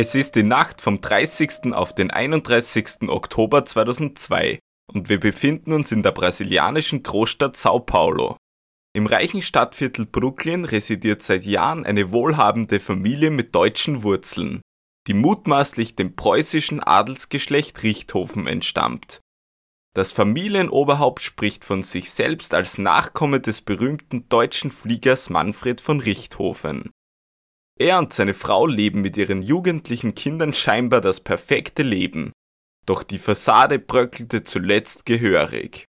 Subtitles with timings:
[0.00, 1.72] Es ist die Nacht vom 30.
[1.72, 3.08] auf den 31.
[3.08, 4.60] Oktober 2002
[4.92, 8.36] und wir befinden uns in der brasilianischen Großstadt Sao Paulo.
[8.94, 14.62] Im reichen Stadtviertel Brooklyn residiert seit Jahren eine wohlhabende Familie mit deutschen Wurzeln,
[15.08, 19.18] die mutmaßlich dem preußischen Adelsgeschlecht Richthofen entstammt.
[19.96, 26.92] Das Familienoberhaupt spricht von sich selbst als Nachkomme des berühmten deutschen Fliegers Manfred von Richthofen.
[27.78, 32.32] Er und seine Frau leben mit ihren jugendlichen Kindern scheinbar das perfekte Leben,
[32.86, 35.84] doch die Fassade bröckelte zuletzt gehörig.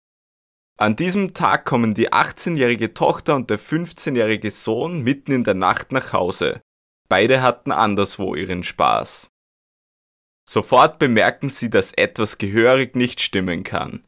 [0.79, 5.91] An diesem Tag kommen die 18-jährige Tochter und der 15-jährige Sohn mitten in der Nacht
[5.91, 6.61] nach Hause.
[7.09, 9.29] Beide hatten anderswo ihren Spaß.
[10.49, 14.05] Sofort bemerken sie, dass etwas gehörig nicht stimmen kann.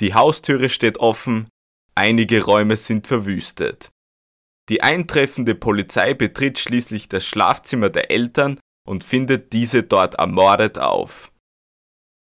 [0.00, 1.48] Die Haustüre steht offen,
[1.94, 3.90] einige Räume sind verwüstet.
[4.70, 11.32] Die eintreffende Polizei betritt schließlich das Schlafzimmer der Eltern und findet diese dort ermordet auf.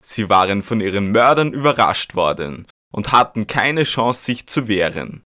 [0.04, 5.24] Sie waren von ihren Mördern überrascht worden und hatten keine Chance, sich zu wehren.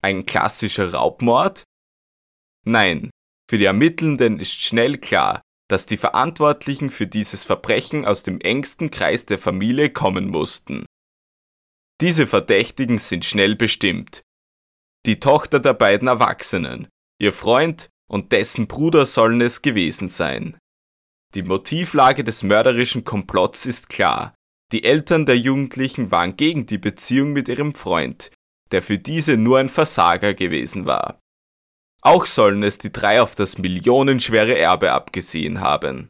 [0.00, 1.64] Ein klassischer Raubmord?
[2.64, 3.10] Nein,
[3.50, 8.92] für die Ermittelnden ist schnell klar, dass die Verantwortlichen für dieses Verbrechen aus dem engsten
[8.92, 10.86] Kreis der Familie kommen mussten.
[12.00, 14.22] Diese Verdächtigen sind schnell bestimmt,
[15.06, 16.88] die Tochter der beiden Erwachsenen,
[17.20, 20.58] ihr Freund und dessen Bruder sollen es gewesen sein.
[21.34, 24.34] Die Motivlage des mörderischen Komplotts ist klar.
[24.72, 28.32] Die Eltern der Jugendlichen waren gegen die Beziehung mit ihrem Freund,
[28.72, 31.20] der für diese nur ein Versager gewesen war.
[32.02, 36.08] Auch sollen es die drei auf das millionenschwere Erbe abgesehen haben.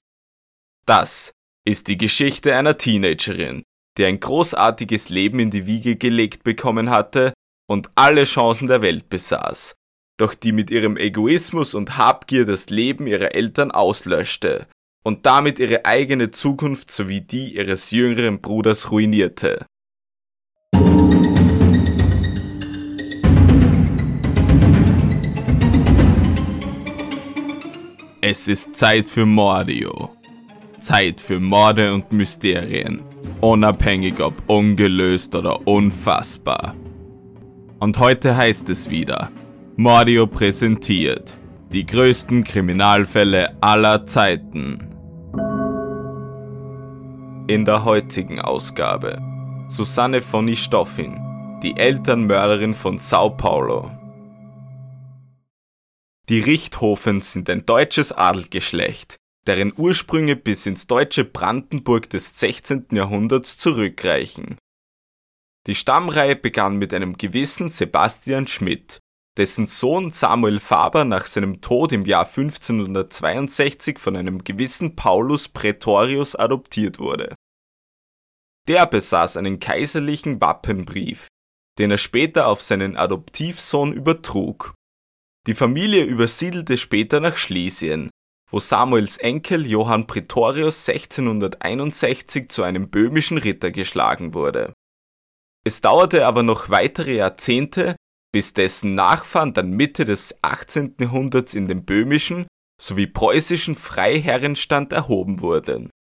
[0.86, 1.32] Das
[1.66, 3.62] ist die Geschichte einer Teenagerin,
[3.98, 7.34] die ein großartiges Leben in die Wiege gelegt bekommen hatte
[7.66, 9.74] und alle Chancen der Welt besaß,
[10.18, 14.66] doch die mit ihrem Egoismus und Habgier das Leben ihrer Eltern auslöschte
[15.04, 19.66] und damit ihre eigene Zukunft sowie die ihres jüngeren Bruders ruinierte.
[28.20, 30.10] Es ist Zeit für Mordio.
[30.80, 33.02] Zeit für Morde und Mysterien,
[33.40, 36.74] unabhängig ob ungelöst oder unfassbar.
[37.78, 39.30] Und heute heißt es wieder,
[39.76, 41.36] Mordio präsentiert
[41.72, 44.78] die größten Kriminalfälle aller Zeiten.
[47.48, 49.20] In der heutigen Ausgabe
[49.68, 51.20] Susanne von Istoffin,
[51.62, 53.90] die Elternmörderin von Sao Paulo.
[56.28, 59.16] Die Richthofens sind ein deutsches Adelgeschlecht,
[59.46, 62.86] deren Ursprünge bis ins deutsche Brandenburg des 16.
[62.92, 64.56] Jahrhunderts zurückreichen.
[65.66, 68.98] Die Stammreihe begann mit einem gewissen Sebastian Schmidt,
[69.36, 76.36] dessen Sohn Samuel Faber nach seinem Tod im Jahr 1562 von einem gewissen Paulus Praetorius
[76.36, 77.34] adoptiert wurde.
[78.68, 81.28] Der besaß einen kaiserlichen Wappenbrief,
[81.78, 84.74] den er später auf seinen Adoptivsohn übertrug.
[85.46, 88.10] Die Familie übersiedelte später nach Schlesien,
[88.50, 94.72] wo Samuels Enkel Johann Praetorius 1661 zu einem böhmischen Ritter geschlagen wurde.
[95.66, 97.96] Es dauerte aber noch weitere Jahrzehnte,
[98.32, 100.94] bis dessen Nachfahren dann Mitte des 18.
[101.00, 102.46] Jahrhunderts in den böhmischen
[102.80, 105.90] sowie preußischen Freiherrenstand erhoben wurden.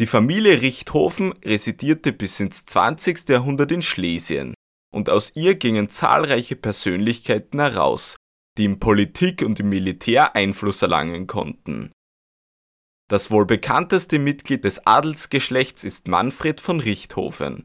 [0.00, 3.28] Die Familie Richthofen residierte bis ins 20.
[3.28, 4.52] Jahrhundert in Schlesien
[4.92, 8.16] und aus ihr gingen zahlreiche Persönlichkeiten heraus,
[8.58, 11.92] die in Politik und im Militär Einfluss erlangen konnten.
[13.08, 17.62] Das wohl bekannteste Mitglied des Adelsgeschlechts ist Manfred von Richthofen,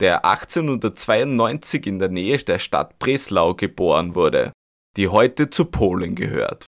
[0.00, 4.52] der 1892 in der Nähe der Stadt Breslau geboren wurde,
[4.96, 6.66] die heute zu Polen gehört.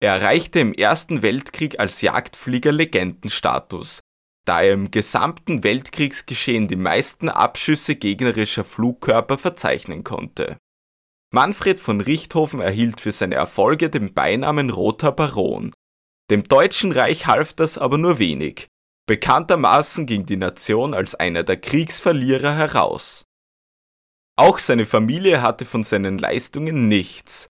[0.00, 4.00] Er erreichte im Ersten Weltkrieg als Jagdflieger Legendenstatus,
[4.46, 10.56] da er im gesamten Weltkriegsgeschehen die meisten Abschüsse gegnerischer Flugkörper verzeichnen konnte.
[11.30, 15.74] Manfred von Richthofen erhielt für seine Erfolge den Beinamen Roter Baron.
[16.30, 18.68] Dem Deutschen Reich half das aber nur wenig,
[19.08, 23.24] Bekanntermaßen ging die Nation als einer der Kriegsverlierer heraus.
[24.36, 27.48] Auch seine Familie hatte von seinen Leistungen nichts.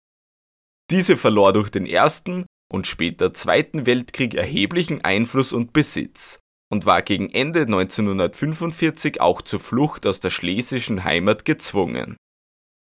[0.88, 6.38] Diese verlor durch den Ersten und später Zweiten Weltkrieg erheblichen Einfluss und Besitz
[6.70, 12.16] und war gegen Ende 1945 auch zur Flucht aus der schlesischen Heimat gezwungen.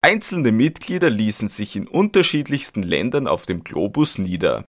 [0.05, 4.65] Einzelne Mitglieder ließen sich in unterschiedlichsten Ländern auf dem Globus nieder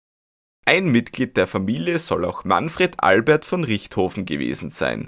[0.68, 5.06] ein Mitglied der Familie soll auch Manfred Albert von Richthofen gewesen sein.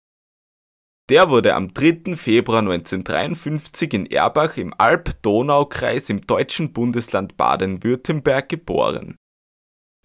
[1.11, 2.17] Der wurde am 3.
[2.17, 9.17] Februar 1953 in Erbach im Alb-Donau-Kreis im deutschen Bundesland Baden-Württemberg geboren.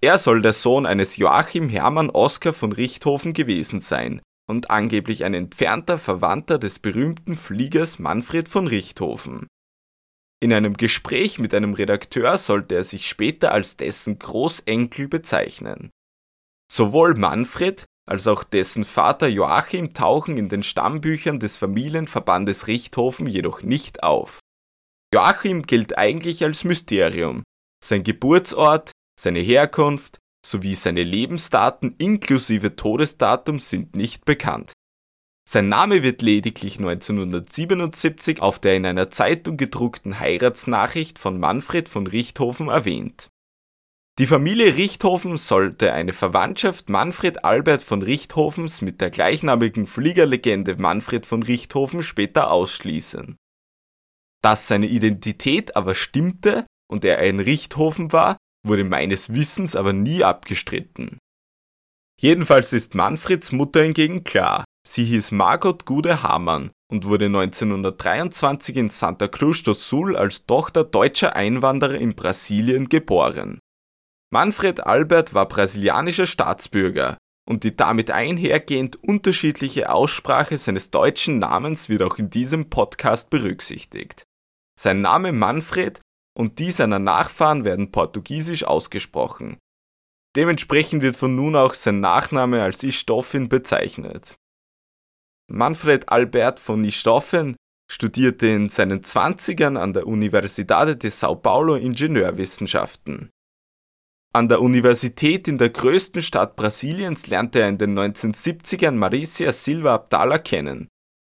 [0.01, 5.33] Er soll der Sohn eines Joachim Hermann Oskar von Richthofen gewesen sein und angeblich ein
[5.33, 9.47] entfernter Verwandter des berühmten Fliegers Manfred von Richthofen.
[10.43, 15.89] In einem Gespräch mit einem Redakteur sollte er sich später als dessen Großenkel bezeichnen.
[16.69, 23.61] Sowohl Manfred als auch dessen Vater Joachim tauchen in den Stammbüchern des Familienverbandes Richthofen jedoch
[23.61, 24.39] nicht auf.
[25.13, 27.43] Joachim gilt eigentlich als Mysterium.
[27.81, 34.72] Sein Geburtsort, seine Herkunft sowie seine Lebensdaten inklusive Todesdatum sind nicht bekannt.
[35.45, 42.07] Sein Name wird lediglich 1977 auf der in einer Zeitung gedruckten Heiratsnachricht von Manfred von
[42.07, 43.29] Richthofen erwähnt.
[44.19, 51.25] Die Familie Richthofen sollte eine Verwandtschaft Manfred Albert von Richthofens mit der gleichnamigen Fliegerlegende Manfred
[51.25, 53.37] von Richthofen später ausschließen.
[54.43, 60.23] Dass seine Identität aber stimmte und er ein Richthofen war, wurde meines Wissens aber nie
[60.23, 61.17] abgestritten.
[62.19, 68.89] Jedenfalls ist Manfreds Mutter hingegen klar, sie hieß Margot Gude Hamann und wurde 1923 in
[68.89, 73.59] Santa Cruz do Sul als Tochter deutscher Einwanderer in Brasilien geboren.
[74.31, 77.17] Manfred Albert war brasilianischer Staatsbürger
[77.47, 84.23] und die damit einhergehend unterschiedliche Aussprache seines deutschen Namens wird auch in diesem Podcast berücksichtigt.
[84.79, 86.01] Sein Name Manfred
[86.37, 89.57] und die seiner Nachfahren werden portugiesisch ausgesprochen.
[90.35, 94.35] Dementsprechend wird von nun auch sein Nachname als Istoffin bezeichnet.
[95.51, 97.55] Manfred Albert von Istoffin
[97.91, 103.29] studierte in seinen Zwanzigern an der Universidade de São Paulo Ingenieurwissenschaften.
[104.35, 109.93] An der Universität in der größten Stadt Brasiliens lernte er in den 1970ern Maricia Silva
[109.93, 110.87] Abdala kennen,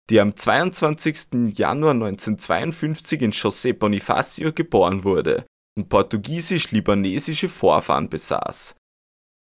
[0.09, 1.53] die am 22.
[1.53, 5.45] Januar 1952 in José Bonifácio geboren wurde
[5.77, 8.75] und portugiesisch-libanesische Vorfahren besaß.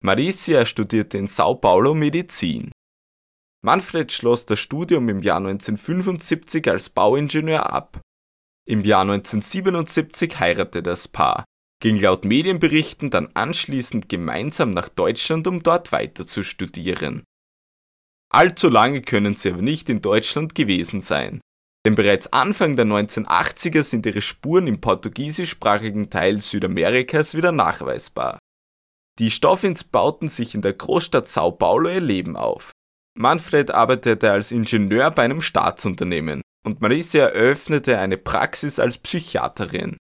[0.04, 2.70] Maricia studierte in Sao Paulo Medizin.
[3.64, 8.02] Manfred schloss das Studium im Jahr 1975 als Bauingenieur ab.
[8.68, 11.44] Im Jahr 1977 heiratete das Paar
[11.80, 17.24] ging laut Medienberichten dann anschließend gemeinsam nach Deutschland, um dort weiter zu studieren.
[18.30, 21.40] Allzu lange können sie aber nicht in Deutschland gewesen sein,
[21.86, 28.38] denn bereits Anfang der 1980er sind ihre Spuren im portugiesischsprachigen Teil Südamerikas wieder nachweisbar.
[29.18, 32.72] Die Stoffins bauten sich in der Großstadt Sao Paulo ihr Leben auf.
[33.16, 39.96] Manfred arbeitete als Ingenieur bei einem Staatsunternehmen und Marisa eröffnete eine Praxis als Psychiaterin.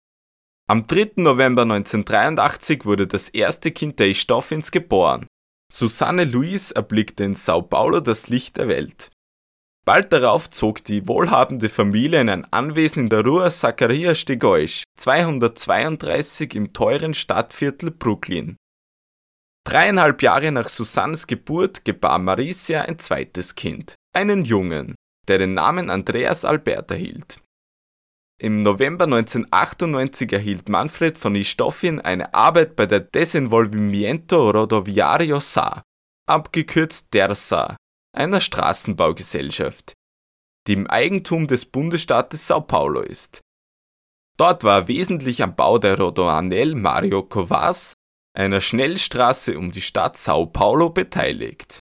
[0.67, 1.13] Am 3.
[1.17, 5.27] November 1983 wurde das erste Kind der Stoffins geboren.
[5.71, 9.11] Susanne Luis erblickte in Sao Paulo das Licht der Welt.
[9.85, 14.85] Bald darauf zog die wohlhabende Familie in ein Anwesen in der Rua Zacarias de Goisch,
[14.97, 18.57] 232 im teuren Stadtviertel Brooklyn.
[19.65, 24.95] Dreieinhalb Jahre nach Susannes Geburt gebar Maricia ein zweites Kind, einen Jungen,
[25.29, 27.41] der den Namen Andreas Albert erhielt.
[28.41, 35.83] Im November 1998 erhielt Manfred von Istoffin eine Arbeit bei der Desenvolvimiento Rodoviario SA,
[36.27, 37.77] abgekürzt DERSA,
[38.13, 39.93] einer Straßenbaugesellschaft,
[40.67, 43.41] die im Eigentum des Bundesstaates Sao Paulo ist.
[44.39, 47.95] Dort war er wesentlich am Bau der Rodoanel Mario Covas,
[48.35, 51.81] einer Schnellstraße um die Stadt Sao Paulo, beteiligt.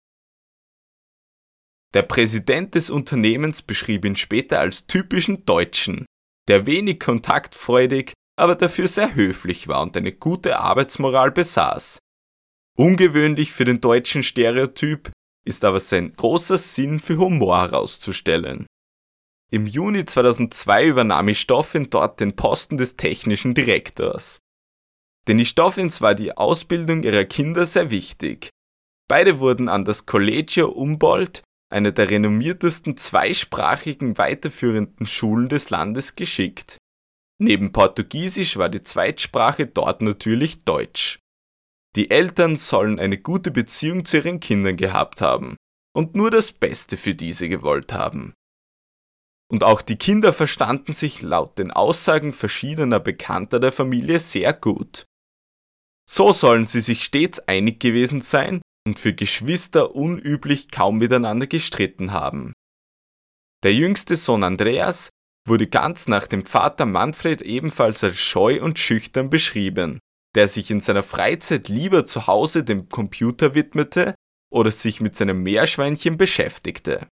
[1.94, 6.06] Der Präsident des Unternehmens beschrieb ihn später als typischen Deutschen,
[6.48, 12.00] der wenig kontaktfreudig, aber dafür sehr höflich war und eine gute Arbeitsmoral besaß.
[12.77, 15.12] Ungewöhnlich für den deutschen Stereotyp
[15.46, 18.68] ist aber sein großer Sinn für Humor herauszustellen.
[19.51, 24.38] Im Juni 2002 übernahm Stoffin dort den Posten des technischen Direktors.
[25.28, 28.50] Denn Stoffins war die Ausbildung ihrer Kinder sehr wichtig.
[29.08, 36.78] Beide wurden an das Collegio Humboldt eine der renommiertesten zweisprachigen weiterführenden Schulen des Landes geschickt.
[37.42, 41.20] Neben Portugiesisch war die Zweitsprache dort natürlich Deutsch.
[41.96, 45.56] Die Eltern sollen eine gute Beziehung zu ihren Kindern gehabt haben
[45.96, 48.34] und nur das Beste für diese gewollt haben.
[49.52, 55.06] Und auch die Kinder verstanden sich laut den Aussagen verschiedener Bekannter der Familie sehr gut.
[56.12, 62.12] So sollen sie sich stets einig gewesen sein und für Geschwister unüblich kaum miteinander gestritten
[62.12, 62.54] haben.
[63.63, 65.10] Der jüngste Sohn Andreas
[65.48, 70.00] wurde ganz nach dem Vater Manfred ebenfalls als scheu und schüchtern beschrieben,
[70.36, 74.16] der sich in seiner Freizeit lieber zu Hause dem Computer widmete
[74.51, 77.08] oder sich mit seinem Meerschweinchen beschäftigte.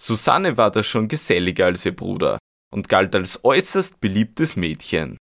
[0.00, 2.38] Susanne war da schon geselliger als ihr Bruder
[2.72, 5.16] und galt als äußerst beliebtes Mädchen.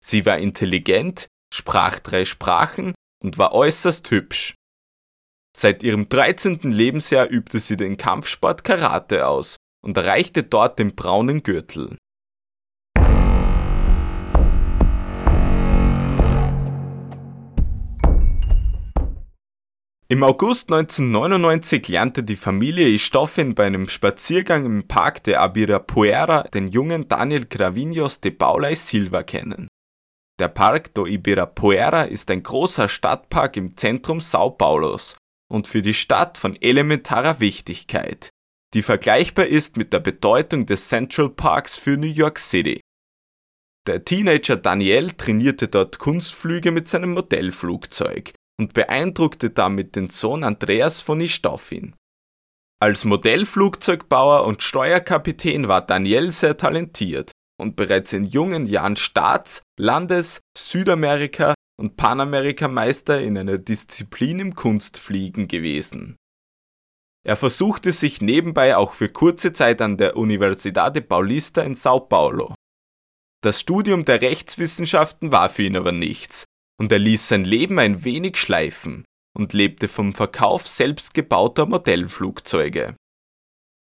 [0.00, 4.54] Sie war intelligent, sprach drei Sprachen und war äußerst hübsch.
[5.56, 6.60] Seit ihrem 13.
[6.62, 11.96] Lebensjahr übte sie den Kampfsport Karate aus und erreichte dort den braunen Gürtel.
[20.12, 26.66] Im August 1999 lernte die Familie Istoffin bei einem Spaziergang im Park de Ibirapuera den
[26.66, 29.68] jungen Daniel Cravinhos de Paula Silva kennen.
[30.40, 35.18] Der Park do Ibirapuera ist ein großer Stadtpark im Zentrum Sao Paulos
[35.52, 38.30] und für die Stadt von elementarer Wichtigkeit,
[38.72, 42.80] die vergleichbar ist mit der Bedeutung des Central Parks für New York City.
[43.86, 51.02] Der Teenager Daniel trainierte dort Kunstflüge mit seinem Modellflugzeug und beeindruckte damit den Sohn Andreas
[51.02, 51.94] von Istoffin.
[52.82, 60.40] Als Modellflugzeugbauer und Steuerkapitän war Daniel sehr talentiert und bereits in jungen Jahren Staats-, Landes-,
[60.56, 66.16] Südamerika- und Panamerikameister in einer Disziplin im Kunstfliegen gewesen.
[67.22, 72.54] Er versuchte sich nebenbei auch für kurze Zeit an der Universidade Paulista in Sao Paulo.
[73.42, 76.44] Das Studium der Rechtswissenschaften war für ihn aber nichts,
[76.78, 79.04] und er ließ sein Leben ein wenig schleifen
[79.36, 82.96] und lebte vom Verkauf selbstgebauter Modellflugzeuge.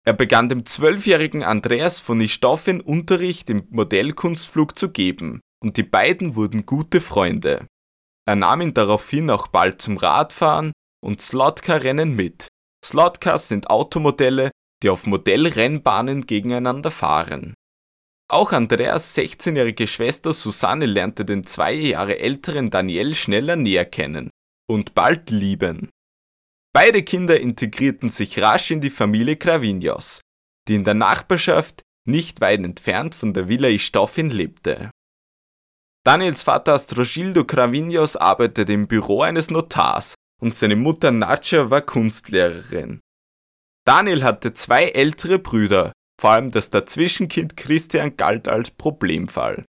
[0.04, 6.34] Er begann dem zwölfjährigen Andreas von Istoffin Unterricht im Modellkunstflug zu geben, und die beiden
[6.34, 7.68] wurden gute Freunde.
[8.26, 10.72] Er nahm ihn daraufhin auch bald zum Radfahren
[11.04, 12.48] und Slotcar-Rennen mit.
[12.84, 14.50] Slotcars sind Automodelle,
[14.82, 17.54] die auf Modellrennbahnen gegeneinander fahren.
[18.28, 24.30] Auch Andreas 16-jährige Schwester Susanne lernte den zwei Jahre älteren Daniel schneller näher kennen
[24.68, 25.90] und bald lieben.
[26.74, 30.20] Beide Kinder integrierten sich rasch in die Familie Cravinhos,
[30.68, 34.90] die in der Nachbarschaft nicht weit entfernt von der Villa Istoffin lebte.
[36.04, 43.00] Daniels Vater Astrogildo Cravinhos arbeitete im Büro eines Notars und seine Mutter Nacha war Kunstlehrerin.
[43.86, 49.64] Daniel hatte zwei ältere Brüder, vor allem das Dazwischenkind Christian galt als Problemfall.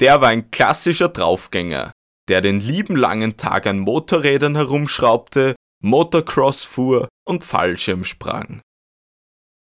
[0.00, 1.92] Der war ein klassischer Draufgänger,
[2.28, 8.60] der den lieben langen Tag an Motorrädern herumschraubte, Motocross fuhr und Fallschirm sprang.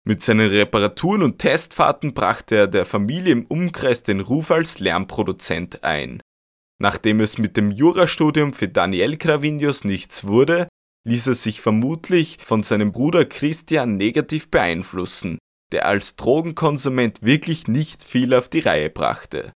[0.06, 5.82] Mit seinen Reparaturen und Testfahrten brachte er der Familie im Umkreis den Ruf als Lärmproduzent
[5.82, 6.20] ein.
[6.78, 10.68] Nachdem es mit dem Jurastudium für Daniel Cravinius nichts wurde,
[11.06, 15.38] ließ er sich vermutlich von seinem Bruder Christian negativ beeinflussen,
[15.72, 19.52] der als Drogenkonsument wirklich nicht viel auf die Reihe brachte.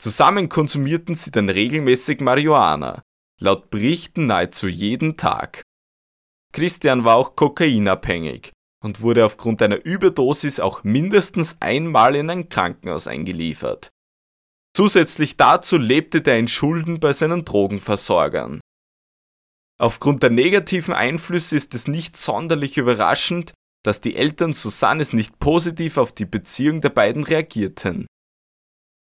[0.00, 3.02] Zusammen konsumierten sie dann regelmäßig Marihuana,
[3.40, 5.62] laut Berichten nahezu jeden Tag.
[6.52, 13.06] Christian war auch kokainabhängig und wurde aufgrund einer Überdosis auch mindestens einmal in ein Krankenhaus
[13.06, 13.90] eingeliefert.
[14.76, 18.60] Zusätzlich dazu lebte der in Schulden bei seinen Drogenversorgern.
[19.78, 23.52] Aufgrund der negativen Einflüsse ist es nicht sonderlich überraschend,
[23.84, 28.06] dass die Eltern Susannes nicht positiv auf die Beziehung der beiden reagierten.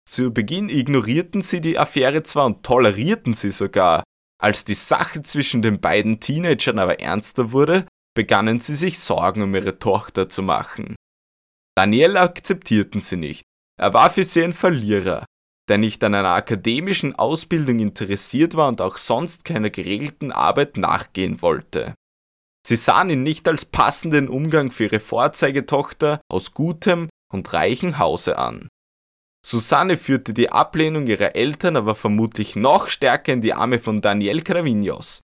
[0.09, 4.05] Zu Beginn ignorierten sie die Affäre zwar und tolerierten sie sogar,
[4.41, 9.55] als die Sache zwischen den beiden Teenagern aber ernster wurde, begannen sie sich Sorgen um
[9.55, 10.97] ihre Tochter zu machen.
[11.77, 13.45] Daniel akzeptierten sie nicht.
[13.81, 15.25] Er war für sie ein Verlierer,
[15.69, 21.43] der nicht an einer akademischen Ausbildung interessiert war und auch sonst keiner geregelten Arbeit nachgehen
[21.43, 21.95] wollte.
[22.67, 28.39] Sie sahen ihn nicht als passenden Umgang für ihre Vorzeigetochter aus gutem und reichem Hause
[28.39, 28.69] an.
[29.45, 34.43] Susanne führte die Ablehnung ihrer Eltern aber vermutlich noch stärker in die Arme von Daniel
[34.43, 35.21] Cravinhos,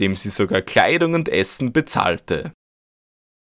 [0.00, 2.52] dem sie sogar Kleidung und Essen bezahlte.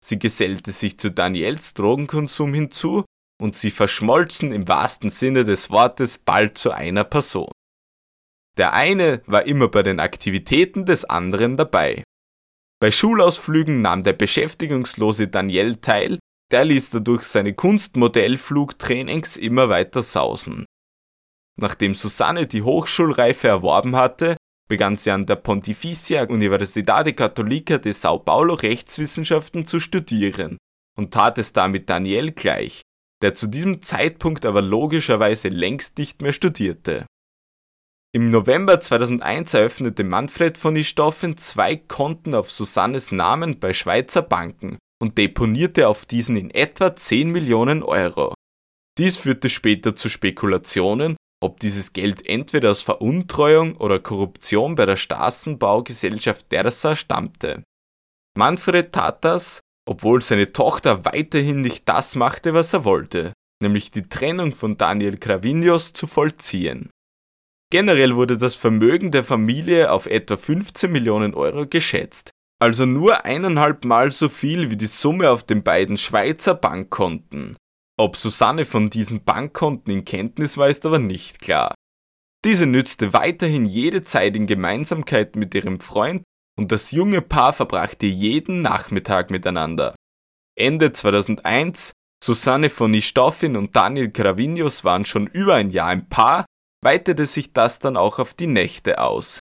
[0.05, 3.05] Sie gesellte sich zu Daniels Drogenkonsum hinzu
[3.41, 7.51] und sie verschmolzen im wahrsten Sinne des Wortes bald zu einer Person.
[8.57, 12.05] Der eine war immer bei den Aktivitäten des anderen dabei.
[12.81, 16.19] Bei Schulausflügen nahm der beschäftigungslose Daniel teil,
[16.51, 20.65] der ließ dadurch seine Kunstmodellflugtrainings immer weiter sausen.
[21.57, 24.37] Nachdem Susanne die Hochschulreife erworben hatte,
[24.69, 30.59] begann sie an der Pontificia Universidade Católica de Sao Paulo Rechtswissenschaften zu studieren
[30.97, 32.83] und tat es damit Daniel gleich,
[33.23, 37.07] der zu diesem Zeitpunkt aber logischerweise längst nicht mehr studierte.
[38.13, 44.79] Im November 2001 eröffnete Manfred von Istoffen zwei Konten auf Susannes Namen bei Schweizer Banken
[45.05, 48.33] und deponierte auf diesen in etwa 10 Millionen Euro.
[48.97, 54.97] Dies führte später zu Spekulationen, ob dieses Geld entweder aus Veruntreuung oder Korruption bei der
[54.97, 57.65] Straßenbaugesellschaft Dersa stammte.
[58.35, 64.09] Manfred tat das, obwohl seine Tochter weiterhin nicht das machte, was er wollte, nämlich die
[64.09, 66.89] Trennung von Daniel Cravinhos zu vollziehen.
[67.71, 72.31] Generell wurde das Vermögen der Familie auf etwa 15 Millionen Euro geschätzt,
[72.61, 77.57] also nur eineinhalb Mal so viel wie die Summe auf den beiden Schweizer Bankkonten.
[77.97, 81.75] Ob Susanne von diesen Bankkonten in Kenntnis war, ist aber nicht klar.
[82.45, 86.25] Diese nützte weiterhin jede Zeit in Gemeinsamkeit mit ihrem Freund
[86.59, 89.95] und das junge Paar verbrachte jeden Nachmittag miteinander.
[90.57, 91.93] Ende 2001,
[92.23, 96.45] Susanne von Nistoffin und Daniel Gravinius waren schon über ein Jahr ein Paar,
[96.83, 99.41] weitete sich das dann auch auf die Nächte aus.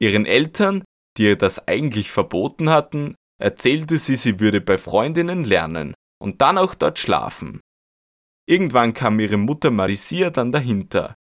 [0.00, 0.82] Ihren Eltern,
[1.16, 6.58] die ihr das eigentlich verboten hatten, erzählte sie, sie würde bei Freundinnen lernen und dann
[6.58, 7.60] auch dort schlafen.
[8.48, 11.14] Irgendwann kam ihre Mutter Marisia dann dahinter,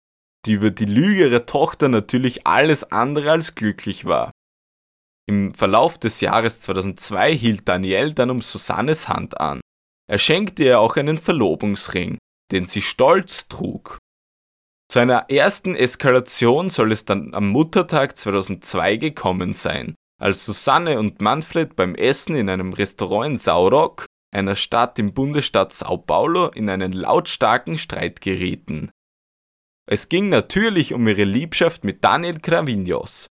[0.46, 4.32] die über die Lüge ihrer Tochter natürlich alles andere als glücklich war.
[5.28, 9.62] Im Verlauf des Jahres 2002 hielt Daniel dann um Susannes Hand an.
[10.10, 12.18] Er schenkte ihr auch einen Verlobungsring,
[12.52, 13.98] den sie stolz trug.
[14.92, 21.22] Zu einer ersten Eskalation soll es dann am Muttertag 2002 gekommen sein, als Susanne und
[21.22, 24.06] Manfred beim Essen in einem Restaurant in Saurock,
[24.36, 28.92] einer Stadt im Bundesstaat Sao Paulo, in einen lautstarken Streit gerieten.
[29.90, 33.28] Es ging natürlich um ihre Liebschaft mit Daniel Cravinhos,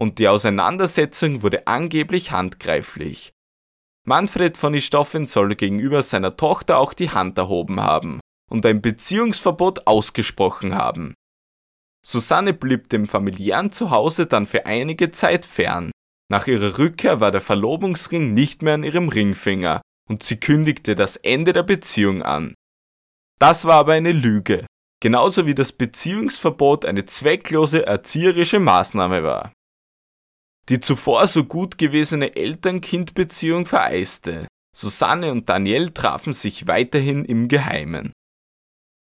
[0.00, 3.30] und die Auseinandersetzung wurde angeblich handgreiflich.
[4.02, 8.18] Manfred von Istoffen soll gegenüber seiner Tochter auch die Hand erhoben haben
[8.50, 11.14] und ein Beziehungsverbot ausgesprochen haben.
[12.04, 15.90] Susanne blieb dem familiären Zuhause dann für einige Zeit fern.
[16.30, 21.16] Nach ihrer Rückkehr war der Verlobungsring nicht mehr an ihrem Ringfinger und sie kündigte das
[21.16, 22.54] Ende der Beziehung an.
[23.38, 24.66] Das war aber eine Lüge,
[25.00, 29.52] genauso wie das Beziehungsverbot eine zwecklose erzieherische Maßnahme war.
[30.68, 34.48] Die zuvor so gut gewesene Eltern-Kind-Beziehung vereiste.
[34.76, 38.12] Susanne und Daniel trafen sich weiterhin im Geheimen.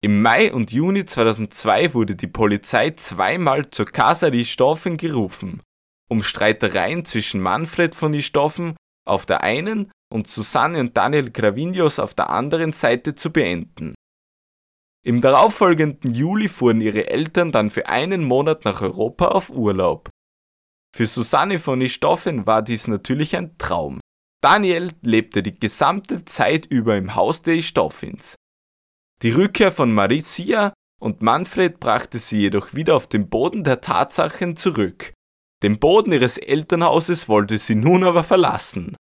[0.07, 5.59] Im Mai und Juni 2002 wurde die Polizei zweimal zur Casa di Stoffen gerufen,
[6.07, 8.23] um Streitereien zwischen Manfred von di
[9.05, 13.95] auf der einen und Susanne und Daniel Gravinius auf der anderen Seite zu beenden.
[15.05, 20.09] Im darauffolgenden Juli fuhren ihre Eltern dann für einen Monat nach Europa auf Urlaub.
[20.95, 23.99] Für Susanne von Istoffen war dies natürlich ein Traum.
[24.41, 28.37] Daniel lebte die gesamte Zeit über im Haus der Istoffins.
[29.23, 34.55] Die Rückkehr von Maricia und Manfred brachte sie jedoch wieder auf den Boden der Tatsachen
[34.55, 35.13] zurück.
[35.63, 38.95] Den Boden ihres Elternhauses wollte sie nun aber verlassen.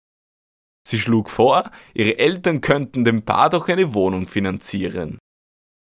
[0.88, 5.18] Sie schlug vor, ihre Eltern könnten dem Paar doch eine Wohnung finanzieren.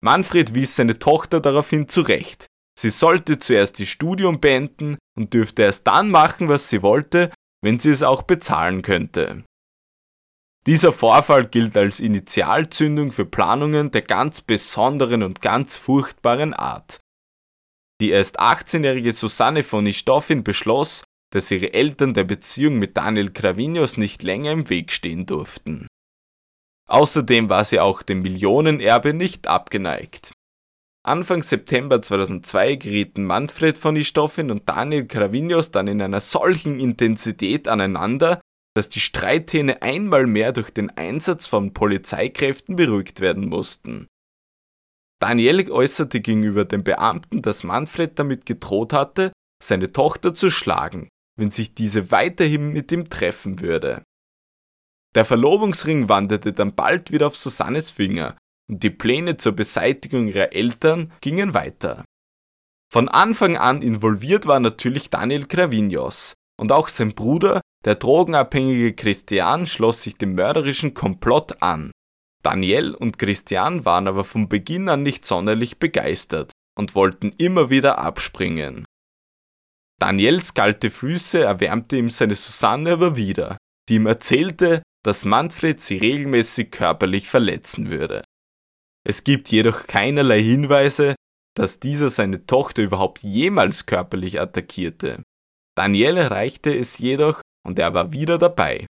[0.01, 2.45] Manfred wies seine Tochter daraufhin zurecht.
[2.78, 7.32] Sie sollte zuerst das Studium beenden und dürfte erst dann machen, was sie wollte,
[7.63, 9.43] wenn sie es auch bezahlen könnte.
[10.67, 16.99] Dieser Vorfall gilt als Initialzündung für Planungen der ganz besonderen und ganz furchtbaren Art.
[18.01, 23.97] Die erst 18-jährige Susanne von Nistoffin beschloss, dass ihre Eltern der Beziehung mit Daniel Cravinius
[23.97, 25.88] nicht länger im Weg stehen durften.
[26.88, 30.34] Außerdem war sie auch dem Millionenerbe nicht abgeneigt.
[31.04, 37.67] Anfang September 2002 gerieten Manfred von Nistoffin und Daniel Cravinius dann in einer solchen Intensität
[37.67, 38.41] aneinander,
[38.75, 44.07] dass die Streithähne einmal mehr durch den Einsatz von Polizeikräften beruhigt werden mussten.
[45.21, 49.31] Daniel äußerte gegenüber den Beamten, dass Manfred damit gedroht hatte,
[49.63, 51.07] seine Tochter zu schlagen,
[51.39, 54.03] wenn sich diese weiterhin mit ihm treffen würde.
[55.15, 58.38] Der Verlobungsring wanderte dann bald wieder auf Susannes Finger
[58.69, 62.03] und die Pläne zur Beseitigung ihrer Eltern gingen weiter.
[62.91, 69.67] Von Anfang an involviert war natürlich Daniel Cravinios und auch sein Bruder, der drogenabhängige Christian
[69.67, 71.91] schloss sich dem mörderischen Komplott an.
[72.43, 78.00] Daniel und Christian waren aber von Beginn an nicht sonderlich begeistert und wollten immer wieder
[78.00, 78.86] abspringen.
[80.00, 85.98] Daniels kalte Füße erwärmte ihm seine Susanne aber wieder, die ihm erzählte, dass Manfred sie
[85.98, 88.24] regelmäßig körperlich verletzen würde.
[89.08, 91.15] Es gibt jedoch keinerlei Hinweise,
[91.56, 95.24] dass dieser seine Tochter überhaupt jemals körperlich attackierte.
[95.78, 98.86] Daniel erreichte es jedoch, und er war wieder dabei.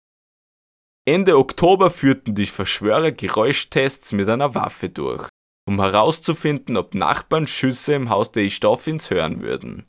[1.07, 5.29] Ende Oktober führten die Verschwörer Geräuschtests mit einer Waffe durch,
[5.69, 9.87] um herauszufinden, ob Nachbarn Schüsse im Haus der Istoffins hören würden.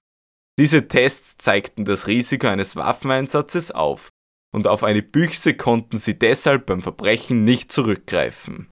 [0.58, 4.10] Diese Tests zeigten das Risiko eines Waffeneinsatzes auf,
[4.54, 8.70] und auf eine Büchse konnten sie deshalb beim Verbrechen nicht zurückgreifen.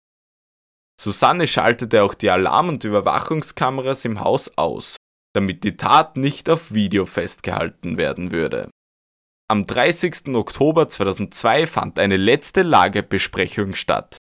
[1.00, 4.98] Susanne schaltete auch die Alarm- und Überwachungskameras im Haus aus,
[5.34, 8.70] damit die Tat nicht auf Video festgehalten werden würde.
[9.52, 10.36] Am 30.
[10.36, 14.20] Oktober 2002 fand eine letzte Lagebesprechung statt.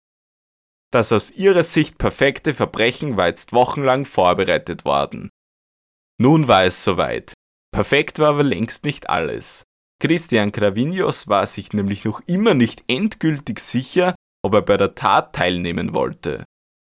[0.89, 5.29] Das aus ihrer Sicht perfekte Verbrechen war jetzt wochenlang vorbereitet worden.
[6.17, 7.33] Nun war es soweit.
[7.73, 9.63] Perfekt war aber längst nicht alles.
[10.01, 15.35] Christian Gravinius war sich nämlich noch immer nicht endgültig sicher, ob er bei der Tat
[15.35, 16.45] teilnehmen wollte.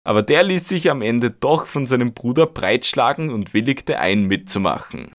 [0.08, 5.12] Aber der ließ sich am Ende doch von seinem Bruder breitschlagen und willigte ein mitzumachen.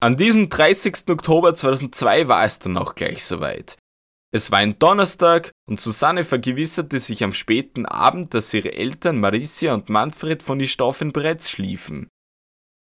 [0.00, 1.08] An diesem 30.
[1.08, 3.76] Oktober 2002 war es dann auch gleich soweit.
[4.32, 9.74] Es war ein Donnerstag und Susanne vergewisserte sich am späten Abend, dass ihre Eltern Maricia
[9.74, 12.08] und Manfred von Istoffen bereits schliefen.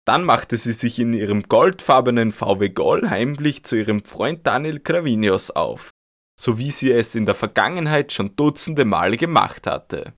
[0.08, 5.52] Dann machte sie sich in ihrem goldfarbenen VW Gol heimlich zu ihrem Freund Daniel Gravinius
[5.52, 5.92] auf,
[6.40, 10.14] so wie sie es in der Vergangenheit schon dutzende Male gemacht hatte.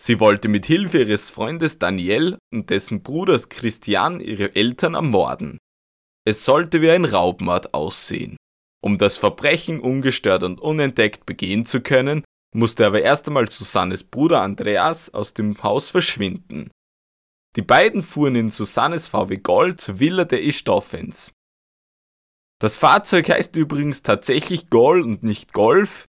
[0.00, 5.58] Sie wollte mit Hilfe ihres Freundes Daniel und dessen Bruders Christian ihre Eltern ermorden.
[6.26, 8.36] Es sollte wie ein Raubmord aussehen.
[8.82, 14.42] Um das Verbrechen ungestört und unentdeckt begehen zu können, musste aber erst einmal Susannes Bruder
[14.42, 16.70] Andreas aus dem Haus verschwinden.
[17.56, 21.32] Die beiden fuhren in Susannes VW Gold zur Villa der Istoffens.
[22.60, 26.06] Das Fahrzeug heißt übrigens tatsächlich Gol und nicht Golf.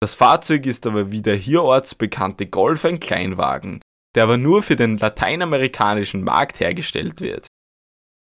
[0.00, 3.80] Das Fahrzeug ist aber wie der hierorts bekannte Golf ein Kleinwagen,
[4.14, 7.46] der aber nur für den lateinamerikanischen Markt hergestellt wird.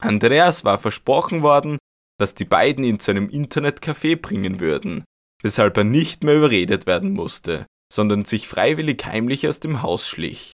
[0.00, 1.78] Andreas war versprochen worden,
[2.18, 5.04] dass die beiden ihn zu einem Internetcafé bringen würden,
[5.42, 10.52] weshalb er nicht mehr überredet werden musste, sondern sich freiwillig heimlich aus dem Haus schlich.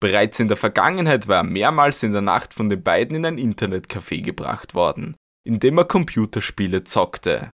[0.00, 3.38] Bereits in der Vergangenheit war er mehrmals in der Nacht von den beiden in ein
[3.38, 7.50] Internetcafé gebracht worden, in dem er Computerspiele zockte.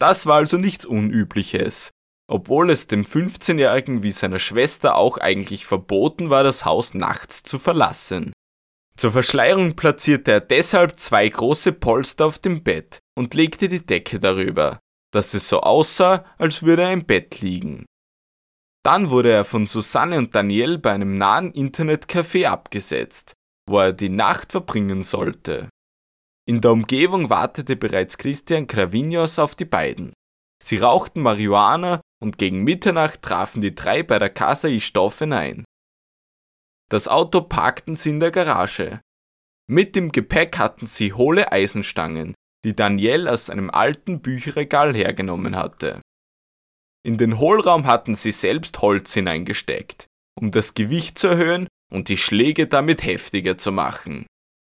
[0.00, 1.90] Das war also nichts Unübliches,
[2.28, 7.58] obwohl es dem 15-Jährigen wie seiner Schwester auch eigentlich verboten war, das Haus nachts zu
[7.58, 8.32] verlassen.
[8.96, 14.18] Zur Verschleierung platzierte er deshalb zwei große Polster auf dem Bett und legte die Decke
[14.18, 14.80] darüber,
[15.12, 17.84] dass es so aussah, als würde er im Bett liegen.
[18.82, 23.32] Dann wurde er von Susanne und Daniel bei einem nahen Internetcafé abgesetzt,
[23.68, 25.68] wo er die Nacht verbringen sollte.
[26.48, 30.12] In der Umgebung wartete bereits Christian Gravinios auf die beiden.
[30.62, 35.64] Sie rauchten Marihuana und gegen Mitternacht trafen die drei bei der Casa Istoffen ein.
[36.88, 39.00] Das Auto parkten sie in der Garage.
[39.68, 46.00] Mit dem Gepäck hatten sie hohle Eisenstangen, die Daniel aus einem alten Bücherregal hergenommen hatte.
[47.04, 50.06] In den Hohlraum hatten sie selbst Holz hineingesteckt,
[50.38, 54.26] um das Gewicht zu erhöhen und die Schläge damit heftiger zu machen.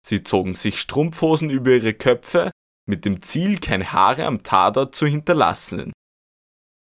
[0.06, 2.52] Sie zogen sich Strumpfhosen über ihre Köpfe,
[2.90, 5.94] mit dem Ziel, keine Haare am Tatort zu hinterlassen.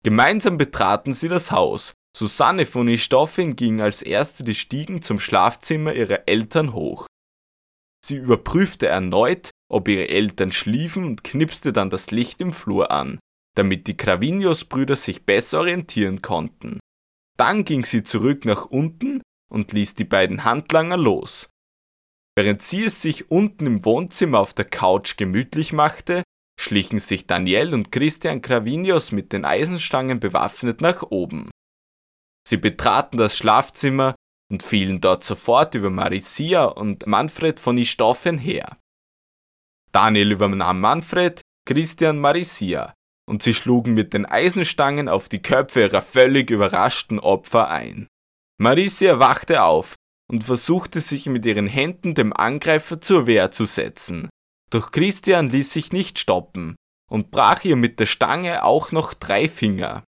[0.02, 5.94] Gemeinsam betraten sie das Haus Susanne von Istoffin ging als erste die Stiegen zum Schlafzimmer
[5.94, 7.06] ihrer Eltern hoch.
[8.06, 13.18] Sie überprüfte erneut, ob ihre Eltern schliefen und knipste dann das Licht im Flur an,
[13.56, 16.78] damit die Gravinius-Brüder sich besser orientieren konnten.
[17.36, 21.48] Dann ging sie zurück nach unten und ließ die beiden Handlanger los.
[22.36, 26.22] Während sie es sich unten im Wohnzimmer auf der Couch gemütlich machte,
[26.60, 31.50] schlichen sich Daniel und Christian Gravinius mit den Eisenstangen bewaffnet nach oben.
[32.54, 34.14] Sie betraten das Schlafzimmer
[34.48, 38.78] und fielen dort sofort über Maricia und Manfred von Istoffen her.
[39.90, 42.94] Daniel übernahm Manfred, Christian Maricia,
[43.28, 48.06] und sie schlugen mit den Eisenstangen auf die Köpfe ihrer völlig überraschten Opfer ein.
[48.60, 49.96] Maricia wachte auf
[50.30, 54.28] und versuchte sich mit ihren Händen dem Angreifer zur Wehr zu setzen.
[54.70, 56.76] Doch Christian ließ sich nicht stoppen
[57.10, 60.04] und brach ihr mit der Stange auch noch drei Finger.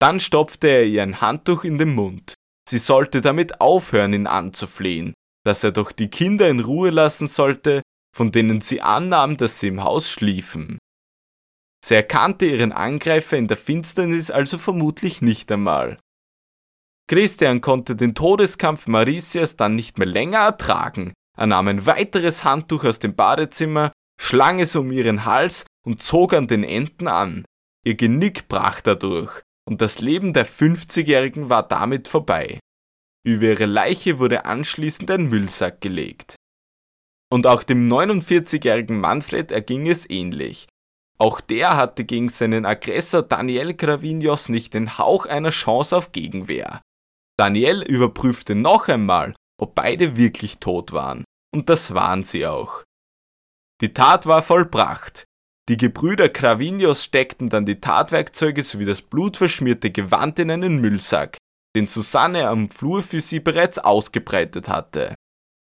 [0.00, 2.34] Dann stopfte er ihr ein Handtuch in den Mund.
[2.68, 5.12] Sie sollte damit aufhören, ihn anzuflehen,
[5.44, 7.82] dass er doch die Kinder in Ruhe lassen sollte,
[8.16, 10.78] von denen sie annahm, dass sie im Haus schliefen.
[11.84, 15.98] Sie erkannte ihren Angreifer in der Finsternis also vermutlich nicht einmal.
[17.08, 21.12] Christian konnte den Todeskampf Maricias dann nicht mehr länger ertragen.
[21.36, 26.34] Er nahm ein weiteres Handtuch aus dem Badezimmer, schlang es um ihren Hals und zog
[26.34, 27.44] an den Enden an.
[27.84, 32.58] Ihr Genick brach dadurch und das Leben der 50-Jährigen war damit vorbei.
[33.24, 36.36] Über ihre Leiche wurde anschließend ein Müllsack gelegt.
[37.32, 40.66] Und auch dem 49-jährigen Manfred erging es ähnlich.
[41.18, 46.80] Auch der hatte gegen seinen Aggressor Daniel Gravinios nicht den Hauch einer Chance auf Gegenwehr.
[47.38, 52.84] Daniel überprüfte noch einmal, ob beide wirklich tot waren, und das waren sie auch.
[53.82, 55.24] Die Tat war vollbracht,
[55.70, 61.38] die Gebrüder Gravinius steckten dann die Tatwerkzeuge sowie das blutverschmierte Gewand in einen Müllsack,
[61.76, 65.14] den Susanne am Flur für sie bereits ausgebreitet hatte.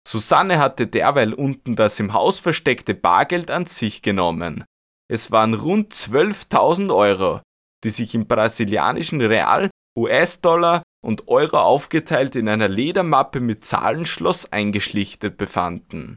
[0.08, 4.64] Susanne hatte derweil unten das im Haus versteckte Bargeld an sich genommen.
[5.12, 7.42] Es waren rund 12.000 Euro,
[7.84, 15.36] die sich im brasilianischen Real, US-Dollar und Euro aufgeteilt in einer Ledermappe mit Zahlenschloss eingeschlichtet
[15.36, 16.16] befanden.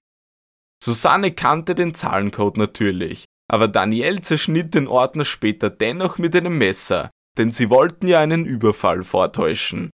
[0.84, 7.10] Susanne kannte den Zahlencode natürlich, aber Daniel zerschnitt den Ordner später dennoch mit einem Messer,
[7.36, 9.90] denn sie wollten ja einen Überfall vortäuschen.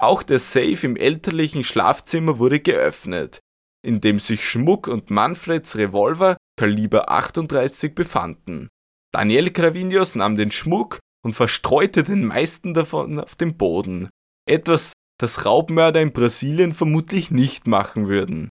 [0.00, 3.40] Auch der Safe im elterlichen Schlafzimmer wurde geöffnet,
[3.84, 8.68] in dem sich Schmuck und Manfreds Revolver Kaliber 38 befanden.
[9.12, 14.10] Daniel Cravinius nahm den Schmuck und verstreute den meisten davon auf dem Boden.
[14.48, 18.48] Etwas, das Raubmörder in Brasilien vermutlich nicht machen würden.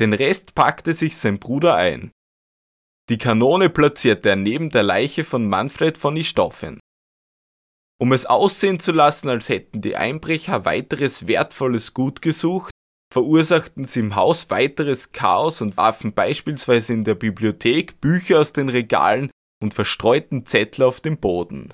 [0.00, 2.10] Den Rest packte sich sein Bruder ein.
[3.08, 6.80] Die Kanone platzierte er neben der Leiche von Manfred von Istoffen.
[7.98, 12.72] Um es aussehen zu lassen, als hätten die Einbrecher weiteres wertvolles Gut gesucht,
[13.12, 18.68] verursachten sie im Haus weiteres Chaos und warfen beispielsweise in der Bibliothek Bücher aus den
[18.68, 19.30] Regalen
[19.62, 21.72] und verstreuten Zettel auf den Boden.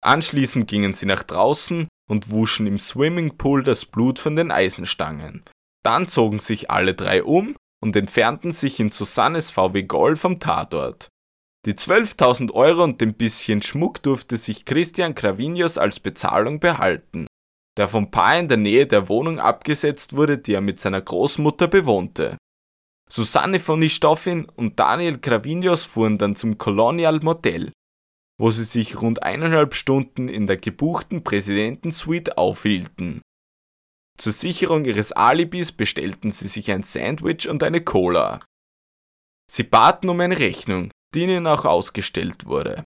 [0.00, 5.42] Anschließend gingen sie nach draußen und wuschen im Swimmingpool das Blut von den Eisenstangen.
[5.82, 11.08] Dann zogen sich alle drei um und entfernten sich in Susannes VW Golf vom Tatort.
[11.66, 17.26] Die 12.000 Euro und den bisschen Schmuck durfte sich Christian Cravinius als Bezahlung behalten,
[17.76, 21.68] der vom Paar in der Nähe der Wohnung abgesetzt wurde, die er mit seiner Großmutter
[21.68, 22.38] bewohnte.
[23.10, 27.70] Susanne von Istoffin und Daniel Cravinius fuhren dann zum Colonial Motel,
[28.40, 33.20] wo sie sich rund eineinhalb Stunden in der gebuchten Präsidentensuite aufhielten.
[34.18, 38.40] Zur Sicherung ihres Alibis bestellten sie sich ein Sandwich und eine Cola.
[39.50, 42.84] Sie baten um eine Rechnung, die ihnen auch ausgestellt wurde.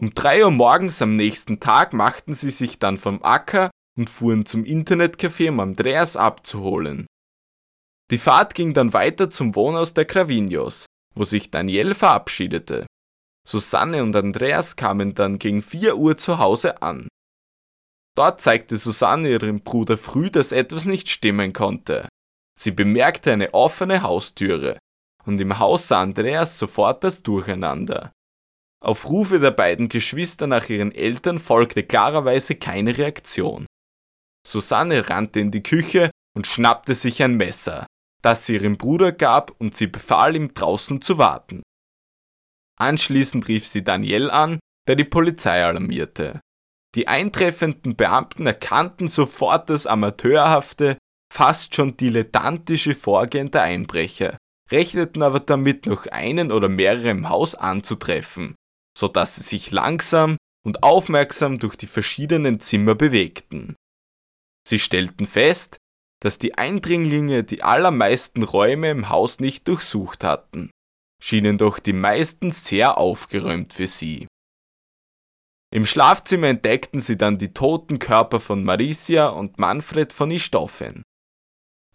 [0.00, 4.46] Um drei Uhr morgens am nächsten Tag machten sie sich dann vom Acker und fuhren
[4.46, 7.06] zum Internetcafé, um Andreas abzuholen.
[8.10, 12.86] Die Fahrt ging dann weiter zum Wohnhaus der Cravinios, wo sich Daniel verabschiedete.
[13.46, 17.08] Susanne und Andreas kamen dann gegen 4 Uhr zu Hause an.
[18.14, 22.08] Dort zeigte Susanne ihrem Bruder früh, dass etwas nicht stimmen konnte.
[22.58, 24.78] Sie bemerkte eine offene Haustüre,
[25.24, 28.12] und im Haus sah Andreas sofort das Durcheinander.
[28.82, 33.66] Auf Rufe der beiden Geschwister nach ihren Eltern folgte klarerweise keine Reaktion.
[34.46, 37.86] Susanne rannte in die Küche und schnappte sich ein Messer,
[38.22, 41.62] das sie ihrem Bruder gab und sie befahl ihm draußen zu warten.
[42.76, 46.40] Anschließend rief sie Daniel an, der die Polizei alarmierte.
[46.94, 50.98] Die eintreffenden Beamten erkannten sofort das amateurhafte,
[51.32, 54.36] fast schon dilettantische Vorgehen der Einbrecher,
[54.70, 58.54] rechneten aber damit, noch einen oder mehrere im Haus anzutreffen,
[58.96, 63.74] so dass sie sich langsam und aufmerksam durch die verschiedenen Zimmer bewegten.
[64.68, 65.78] Sie stellten fest,
[66.20, 70.70] dass die Eindringlinge die allermeisten Räume im Haus nicht durchsucht hatten,
[71.22, 74.28] schienen doch die meisten sehr aufgeräumt für sie.
[75.72, 81.02] Im Schlafzimmer entdeckten sie dann die toten Körper von Maricia und Manfred von Istoffen.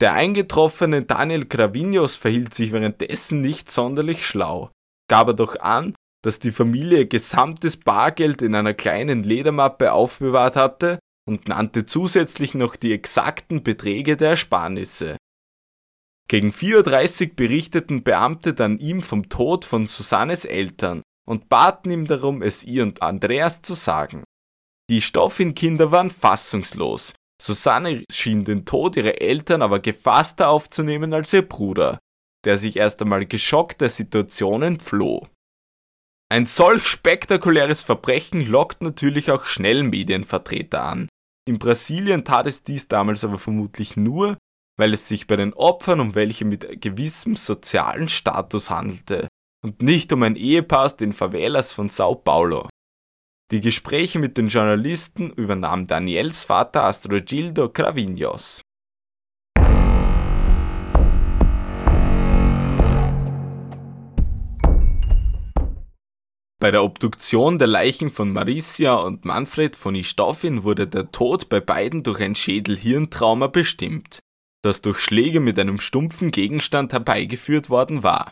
[0.02, 4.72] Der eingetroffene Daniel Gravinius verhielt sich währenddessen nicht sonderlich schlau,
[5.08, 10.98] gab er doch an, dass die Familie gesamtes Bargeld in einer kleinen Ledermappe aufbewahrt hatte
[11.28, 15.18] und nannte zusätzlich noch die exakten Beträge der Ersparnisse.
[16.28, 22.06] Gegen 4.30 Uhr berichteten Beamte dann ihm vom Tod von Susannes Eltern und baten ihm
[22.06, 24.24] darum, es ihr und Andreas zu sagen.
[24.90, 27.14] Die Stoffin-Kinder waren fassungslos.
[27.42, 32.00] Susanne schien den Tod ihrer Eltern aber gefasster aufzunehmen als ihr Bruder,
[32.46, 35.28] der sich erst einmal geschockt der Situation entfloh.
[36.30, 41.10] Ein solch spektakuläres Verbrechen lockt natürlich auch schnell Medienvertreter an.
[41.48, 44.38] In Brasilien tat es dies damals aber vermutlich nur,
[44.78, 49.28] weil es sich bei den Opfern um welche mit gewissem sozialen Status handelte
[49.64, 52.70] und nicht um ein Ehepaar aus den Favelas von Sao Paulo.
[53.52, 58.62] Die Gespräche mit den Journalisten übernahm Daniels Vater Astrogildo Cravinhos.
[66.60, 71.60] Bei der Obduktion der Leichen von Maricia und Manfred von Istoffin wurde der Tod bei
[71.60, 74.20] beiden durch ein Schädel-Hirntrauma bestimmt,
[74.64, 78.32] das durch Schläge mit einem stumpfen Gegenstand herbeigeführt worden war.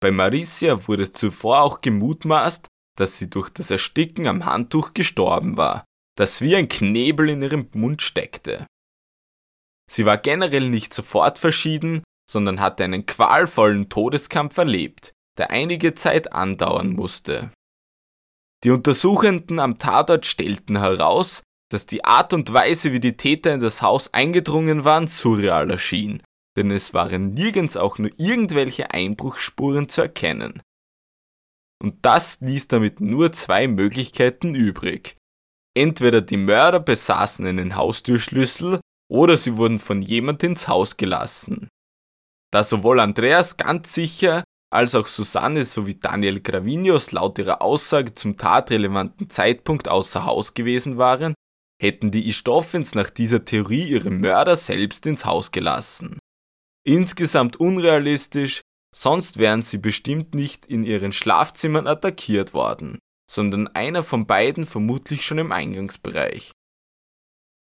[0.00, 2.66] Bei Maricia wurde zuvor auch gemutmaßt,
[2.98, 5.84] dass sie durch das Ersticken am Handtuch gestorben war,
[6.16, 8.66] das wie ein Knebel in ihrem Mund steckte.
[9.90, 16.32] Sie war generell nicht sofort verschieden, sondern hatte einen qualvollen Todeskampf erlebt, der einige Zeit
[16.32, 17.52] andauern musste.
[18.64, 23.60] Die Untersuchenden am Tatort stellten heraus, dass die Art und Weise, wie die Täter in
[23.60, 26.22] das Haus eingedrungen waren, surreal erschien
[26.56, 30.62] denn es waren nirgends auch nur irgendwelche Einbruchsspuren zu erkennen.
[31.82, 35.16] und das ließ damit nur zwei Möglichkeiten übrig.
[35.76, 38.80] Entweder die Mörder besaßen einen Haustürschlüssel
[39.12, 41.68] oder sie wurden von jemand ins Haus gelassen.
[42.50, 44.42] Da sowohl Andreas ganz sicher
[44.72, 50.96] als auch Susanne sowie Daniel Gravinius laut ihrer Aussage zum tatrelevanten Zeitpunkt außer Haus gewesen
[50.96, 51.34] waren,
[51.80, 56.18] hätten die Istoffens nach dieser Theorie ihre Mörder selbst ins Haus gelassen.
[56.86, 58.60] Insgesamt unrealistisch,
[58.94, 65.26] sonst wären sie bestimmt nicht in ihren Schlafzimmern attackiert worden, sondern einer von beiden vermutlich
[65.26, 66.52] schon im Eingangsbereich.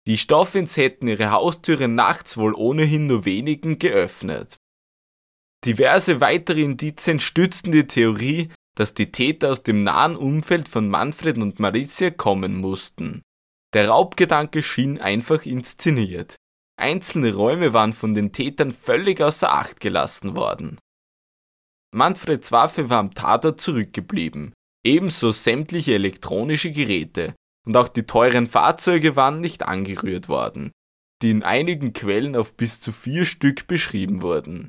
[0.05, 4.57] Die Stoffins hätten ihre Haustüre nachts wohl ohnehin nur wenigen geöffnet.
[5.65, 11.39] Diverse weitere Indizien stützten die Theorie, dass die Täter aus dem nahen Umfeld von Manfred
[11.39, 13.23] und Maricia kommen mussten.
[13.73, 16.35] Der Raubgedanke schien einfach inszeniert.
[16.79, 20.77] Einzelne Räume waren von den Tätern völlig außer Acht gelassen worden.
[21.93, 24.53] Manfreds Waffe war am Tatort zurückgeblieben,
[24.85, 27.33] ebenso sämtliche elektronische Geräte,
[27.65, 30.71] und auch die teuren Fahrzeuge waren nicht angerührt worden,
[31.21, 34.67] die in einigen Quellen auf bis zu vier Stück beschrieben wurden.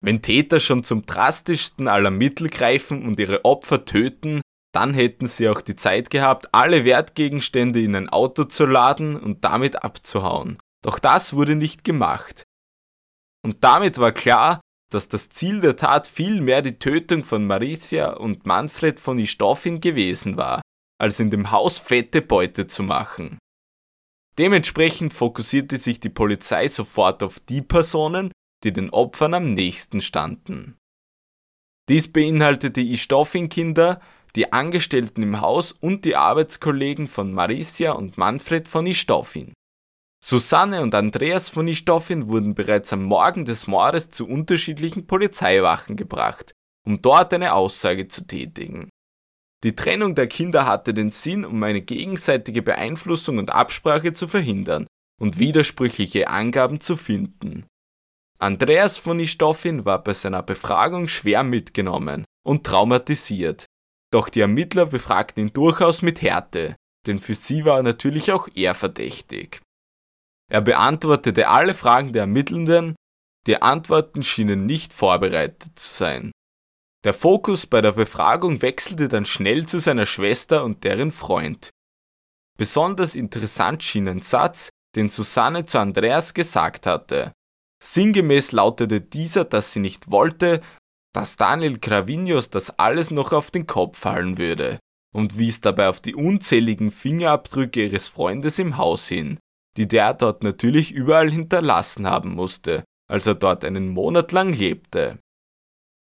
[0.00, 4.42] Wenn Täter schon zum drastischsten aller Mittel greifen und ihre Opfer töten,
[4.72, 9.44] dann hätten sie auch die Zeit gehabt, alle Wertgegenstände in ein Auto zu laden und
[9.44, 10.58] damit abzuhauen.
[10.82, 12.44] Doch das wurde nicht gemacht.
[13.44, 14.60] Und damit war klar,
[14.90, 20.36] dass das Ziel der Tat vielmehr die Tötung von Maricia und Manfred von Istoffin gewesen
[20.36, 20.62] war,
[20.98, 23.38] als in dem Haus fette Beute zu machen.
[24.38, 28.32] Dementsprechend fokussierte sich die Polizei sofort auf die Personen,
[28.64, 30.76] die den Opfern am nächsten standen.
[31.88, 34.00] Dies beinhaltete Istoffin-Kinder,
[34.36, 39.52] die Angestellten im Haus und die Arbeitskollegen von Maricia und Manfred von Istoffin.
[40.20, 46.52] Susanne und Andreas von Istoffin wurden bereits am Morgen des Mordes zu unterschiedlichen Polizeiwachen gebracht,
[46.84, 48.90] um dort eine Aussage zu tätigen.
[49.64, 54.86] Die Trennung der Kinder hatte den Sinn, um eine gegenseitige Beeinflussung und Absprache zu verhindern
[55.20, 57.66] und widersprüchliche Angaben zu finden.
[58.38, 63.66] Andreas von Istoffin war bei seiner Befragung schwer mitgenommen und traumatisiert,
[64.12, 66.76] doch die Ermittler befragten ihn durchaus mit Härte,
[67.06, 69.60] denn für sie war natürlich auch er verdächtig.
[70.50, 72.96] Er beantwortete alle Fragen der Ermittelnden,
[73.46, 76.32] die Antworten schienen nicht vorbereitet zu sein.
[77.04, 81.70] Der Fokus bei der Befragung wechselte dann schnell zu seiner Schwester und deren Freund.
[82.58, 87.32] Besonders interessant schien ein Satz, den Susanne zu Andreas gesagt hatte.
[87.82, 90.60] Sinngemäß lautete dieser, dass sie nicht wollte,
[91.14, 94.78] dass Daniel Gravinius das alles noch auf den Kopf fallen würde
[95.14, 99.38] und wies dabei auf die unzähligen Fingerabdrücke ihres Freundes im Haus hin,
[99.78, 105.18] die der dort natürlich überall hinterlassen haben musste, als er dort einen Monat lang lebte.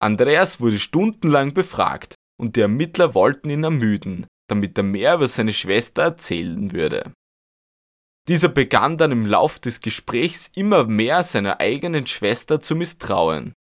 [0.00, 5.52] Andreas wurde stundenlang befragt und die Ermittler wollten ihn ermüden, damit er mehr über seine
[5.52, 7.12] Schwester erzählen würde.
[8.28, 13.52] Dieser begann dann im Lauf des Gesprächs immer mehr seiner eigenen Schwester zu misstrauen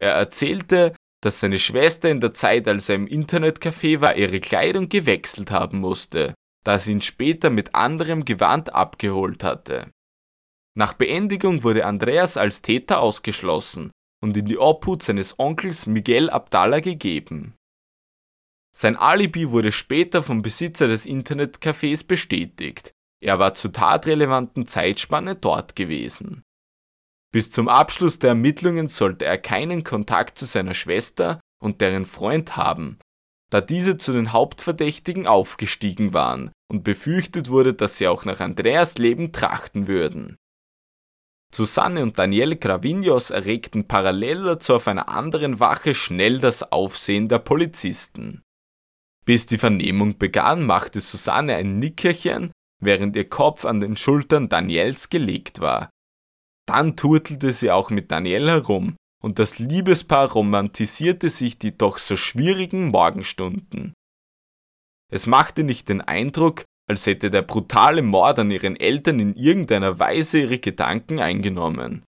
[0.00, 4.88] er erzählte, dass seine Schwester in der Zeit, als er im Internetcafé war, ihre Kleidung
[4.88, 9.90] gewechselt haben musste, da sie ihn später mit anderem Gewand abgeholt hatte.
[10.76, 13.90] Nach Beendigung wurde Andreas als Täter ausgeschlossen
[14.22, 17.54] und in die Obhut seines Onkels Miguel Abdallah gegeben.
[18.74, 22.92] Sein Alibi wurde später vom Besitzer des Internetcafés bestätigt.
[23.22, 26.42] Er war zur tatrelevanten Zeitspanne dort gewesen.
[27.32, 32.56] Bis zum Abschluss der Ermittlungen sollte er keinen Kontakt zu seiner Schwester und deren Freund
[32.56, 32.98] haben,
[33.50, 38.98] da diese zu den Hauptverdächtigen aufgestiegen waren und befürchtet wurde, dass sie auch nach Andreas
[38.98, 40.36] Leben trachten würden.
[41.52, 47.40] Susanne und Daniel Gravinios erregten parallel dazu auf einer anderen Wache schnell das Aufsehen der
[47.40, 48.42] Polizisten.
[49.24, 55.10] Bis die Vernehmung begann, machte Susanne ein Nickerchen, während ihr Kopf an den Schultern Daniels
[55.10, 55.90] gelegt war,
[56.66, 62.16] dann turtelte sie auch mit Daniel herum, und das Liebespaar romantisierte sich die doch so
[62.16, 63.92] schwierigen Morgenstunden.
[65.12, 69.98] Es machte nicht den Eindruck, als hätte der brutale Mord an ihren Eltern in irgendeiner
[69.98, 72.04] Weise ihre Gedanken eingenommen.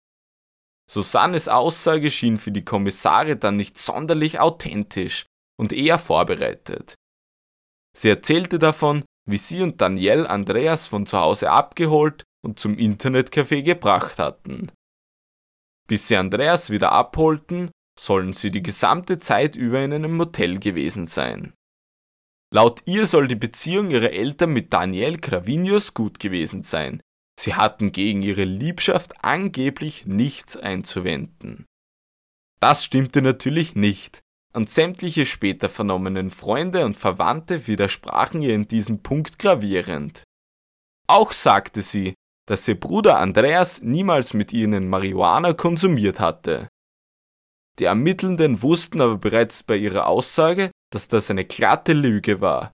[0.91, 5.27] Susannes Aussage schien für die Kommissare dann nicht sonderlich authentisch
[5.59, 6.95] und eher vorbereitet.
[7.97, 13.63] Sie erzählte davon, wie sie und Daniel Andreas von zu Hause abgeholt und zum Internetcafé
[13.63, 14.71] gebracht hatten.
[15.89, 21.07] Bis sie Andreas wieder abholten, sollen sie die gesamte Zeit über in einem Motel gewesen
[21.07, 21.55] sein.
[22.55, 27.01] Laut ihr soll die Beziehung ihrer Eltern mit Daniel Gravinius gut gewesen sein.
[27.39, 31.67] Sie hatten gegen ihre Liebschaft angeblich nichts einzuwenden.
[32.61, 34.21] Das stimmte natürlich nicht.
[34.55, 40.25] und sämtliche später vernommenen Freunde und Verwandte widersprachen ihr in diesem Punkt gravierend.
[41.07, 42.15] Auch sagte sie,
[42.49, 46.69] dass ihr Bruder Andreas niemals mit ihnen Marihuana konsumiert hatte.
[47.79, 52.73] Die Ermittelnden wussten aber bereits bei ihrer Aussage, dass das eine glatte Lüge war.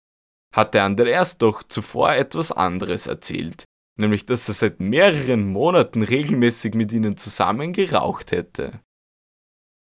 [0.55, 3.65] Hatte Andreas doch zuvor etwas anderes erzählt,
[3.99, 8.81] nämlich dass er seit mehreren Monaten regelmäßig mit ihnen zusammen geraucht hätte.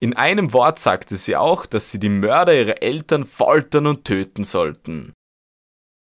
[0.03, 4.45] In einem Wort sagte sie auch, dass sie die Mörder ihrer Eltern foltern und töten
[4.45, 5.14] sollten.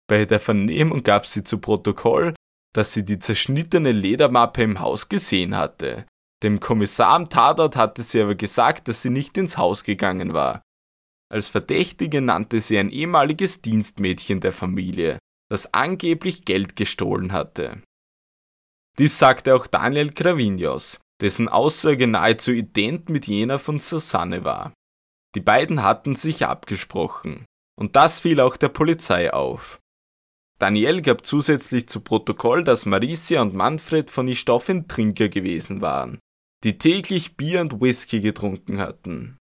[0.08, 2.34] Bei der Vernehmung gab sie zu Protokoll,
[2.76, 6.04] dass sie die zerschnittene Ledermappe im Haus gesehen hatte.
[6.42, 10.60] Dem Kommissar am Tatort hatte sie aber gesagt, dass sie nicht ins Haus gegangen war.
[11.32, 15.18] Als Verdächtige nannte sie ein ehemaliges Dienstmädchen der Familie,
[15.50, 17.82] das angeblich Geld gestohlen hatte.
[18.98, 24.74] Dies sagte auch Daniel Gravinios, dessen Aussage nahezu ident mit jener von Susanne war.
[25.34, 27.46] Die beiden hatten sich abgesprochen,
[27.78, 29.80] und das fiel auch der Polizei auf.
[30.58, 36.18] Daniel gab zusätzlich zu Protokoll, dass Maricia und Manfred von Istoffen Trinker gewesen waren,
[36.64, 39.36] die täglich Bier und Whisky getrunken hatten.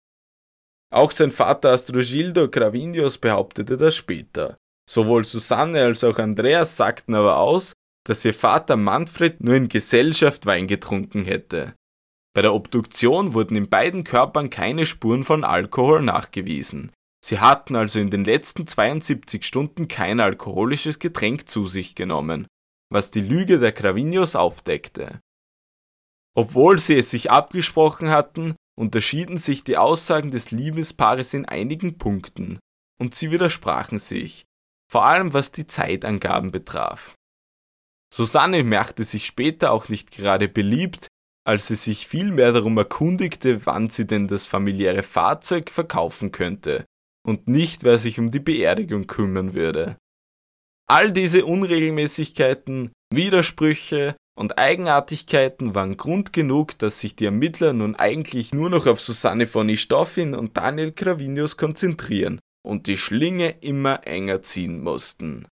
[0.93, 4.57] Auch sein Vater Astrogildo Gravinius behauptete das später.
[4.89, 7.73] Sowohl Susanne als auch Andreas sagten aber aus,
[8.05, 11.75] dass ihr Vater Manfred nur in Gesellschaft Wein getrunken hätte.
[12.33, 16.91] Bei der Obduktion wurden in beiden Körpern keine Spuren von Alkohol nachgewiesen,
[17.23, 22.47] Sie hatten also in den letzten 72 Stunden kein alkoholisches Getränk zu sich genommen,
[22.91, 25.21] was die Lüge der Gravinios aufdeckte.
[26.35, 32.59] Obwohl sie es sich abgesprochen hatten, unterschieden sich die Aussagen des Liebespaares in einigen Punkten,
[32.99, 34.45] und sie widersprachen sich,
[34.91, 37.15] vor allem was die Zeitangaben betraf.
[38.13, 41.07] Susanne machte sich später auch nicht gerade beliebt,
[41.45, 46.85] als sie sich vielmehr darum erkundigte, wann sie denn das familiäre Fahrzeug verkaufen könnte,
[47.25, 49.97] und nicht, wer sich um die Beerdigung kümmern würde.
[50.87, 58.53] All diese Unregelmäßigkeiten, Widersprüche und Eigenartigkeiten waren Grund genug, dass sich die Ermittler nun eigentlich
[58.53, 64.43] nur noch auf Susanne von Istoffin und Daniel Gravinius konzentrieren und die Schlinge immer enger
[64.43, 65.47] ziehen mussten.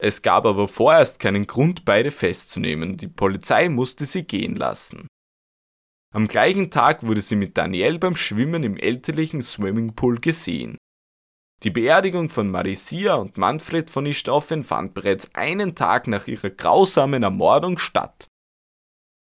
[0.00, 5.06] Es gab aber vorerst keinen Grund, beide festzunehmen, die Polizei musste sie gehen lassen.
[6.14, 10.78] Am gleichen Tag wurde sie mit Danielle beim Schwimmen im elterlichen Swimmingpool gesehen.
[11.64, 17.24] Die Beerdigung von Marisia und Manfred von Istoffen fand bereits einen Tag nach ihrer grausamen
[17.24, 18.28] Ermordung statt.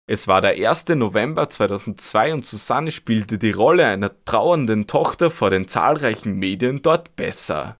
[0.07, 0.89] Es war der 1.
[0.89, 7.17] November 2002 und Susanne spielte die Rolle einer trauernden Tochter vor den zahlreichen Medien dort
[7.17, 7.79] besser.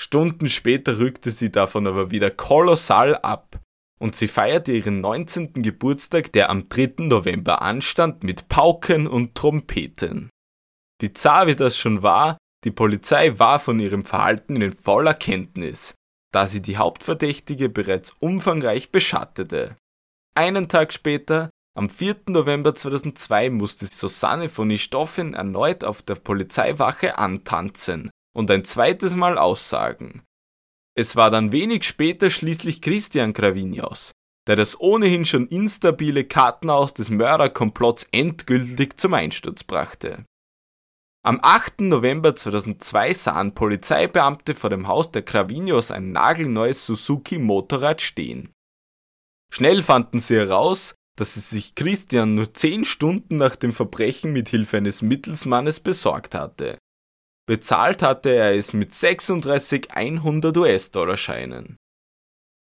[0.00, 3.60] Stunden später rückte sie davon aber wieder kolossal ab
[4.00, 5.52] und sie feierte ihren 19.
[5.54, 6.94] Geburtstag, der am 3.
[7.04, 10.30] November anstand, mit Pauken und Trompeten.
[10.98, 15.94] Bizarr wie das schon war, die Polizei war von ihrem Verhalten in voller Kenntnis,
[16.32, 19.76] da sie die Hauptverdächtige bereits umfangreich beschattete.
[20.34, 22.16] Einen Tag später, am 4.
[22.28, 29.38] November 2002, musste Susanne von Istoffen erneut auf der Polizeiwache antanzen und ein zweites Mal
[29.38, 30.22] aussagen.
[31.00, 34.12] Es war dann wenig später schließlich Christian Gravinius,
[34.46, 40.26] der das ohnehin schon instabile Kartenhaus des Mörderkomplotts endgültig zum Einsturz brachte.
[41.24, 41.80] Am 8.
[41.80, 48.50] November 2002 sahen Polizeibeamte vor dem Haus der Gravinios ein nagelneues Suzuki Motorrad stehen.
[49.50, 54.50] Schnell fanden sie heraus, dass es sich Christian nur zehn Stunden nach dem Verbrechen mit
[54.50, 56.76] Hilfe eines Mittelsmannes besorgt hatte
[57.50, 61.78] Bezahlt hatte er es mit 36 100 US-Dollar Scheinen.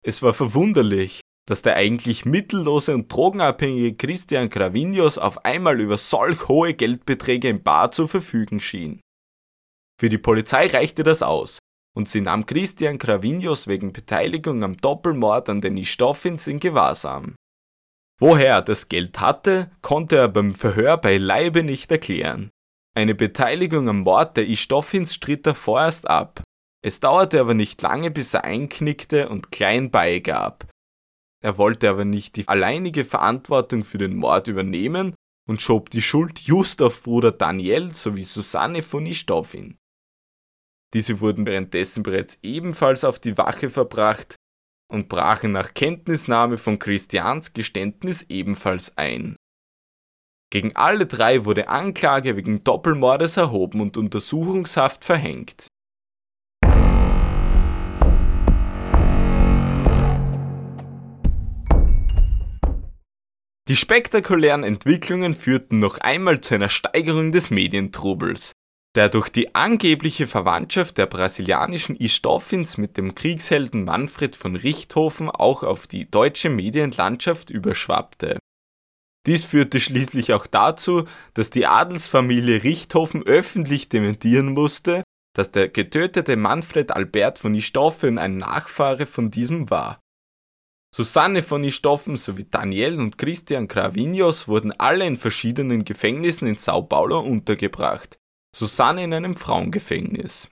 [0.04, 6.48] Es war verwunderlich, dass der eigentlich mittellose und drogenabhängige Christian Gravinius auf einmal über solch
[6.48, 9.00] hohe Geldbeträge im Bar zu verfügen schien.
[10.00, 11.60] Für die Polizei reichte das aus,
[11.94, 17.36] und sie nahm Christian Gravinius wegen Beteiligung am Doppelmord an den Istoffins in Gewahrsam.
[18.18, 22.50] Woher er das Geld hatte, konnte er beim Verhör beileibe nicht erklären.
[22.94, 26.42] Eine Beteiligung am Mord der Istoffins stritt er vorerst ab.
[26.84, 30.68] Es dauerte aber nicht lange, bis er einknickte und klein beigab.
[31.42, 35.14] Er wollte aber nicht die alleinige Verantwortung für den Mord übernehmen
[35.48, 39.78] und schob die Schuld just auf Bruder Daniel sowie Susanne von Istoffin.
[40.92, 44.36] Diese wurden währenddessen bereits ebenfalls auf die Wache verbracht
[44.90, 49.36] und brachen nach Kenntnisnahme von Christians Geständnis ebenfalls ein.
[50.52, 55.68] Gegen alle drei wurde Anklage wegen Doppelmordes erhoben und Untersuchungshaft verhängt.
[63.66, 68.52] Die spektakulären Entwicklungen führten noch einmal zu einer Steigerung des Medientrubels.
[68.94, 75.62] der durch die angebliche Verwandtschaft der brasilianischen Istoffins mit dem Kriegshelden Manfred von Richthofen auch
[75.62, 78.36] auf die deutsche Medienlandschaft überschwappte.
[79.26, 81.04] Dies führte schließlich auch dazu,
[81.34, 85.04] dass die Adelsfamilie Richthofen öffentlich dementieren musste,
[85.34, 90.00] dass der getötete Manfred Albert von Istoffen ein Nachfahre von diesem war.
[90.94, 96.82] Susanne von Istoffen sowie Daniel und Christian Cravinios wurden alle in verschiedenen Gefängnissen in Sao
[96.82, 98.18] Paulo untergebracht,
[98.54, 100.51] Susanne in einem Frauengefängnis.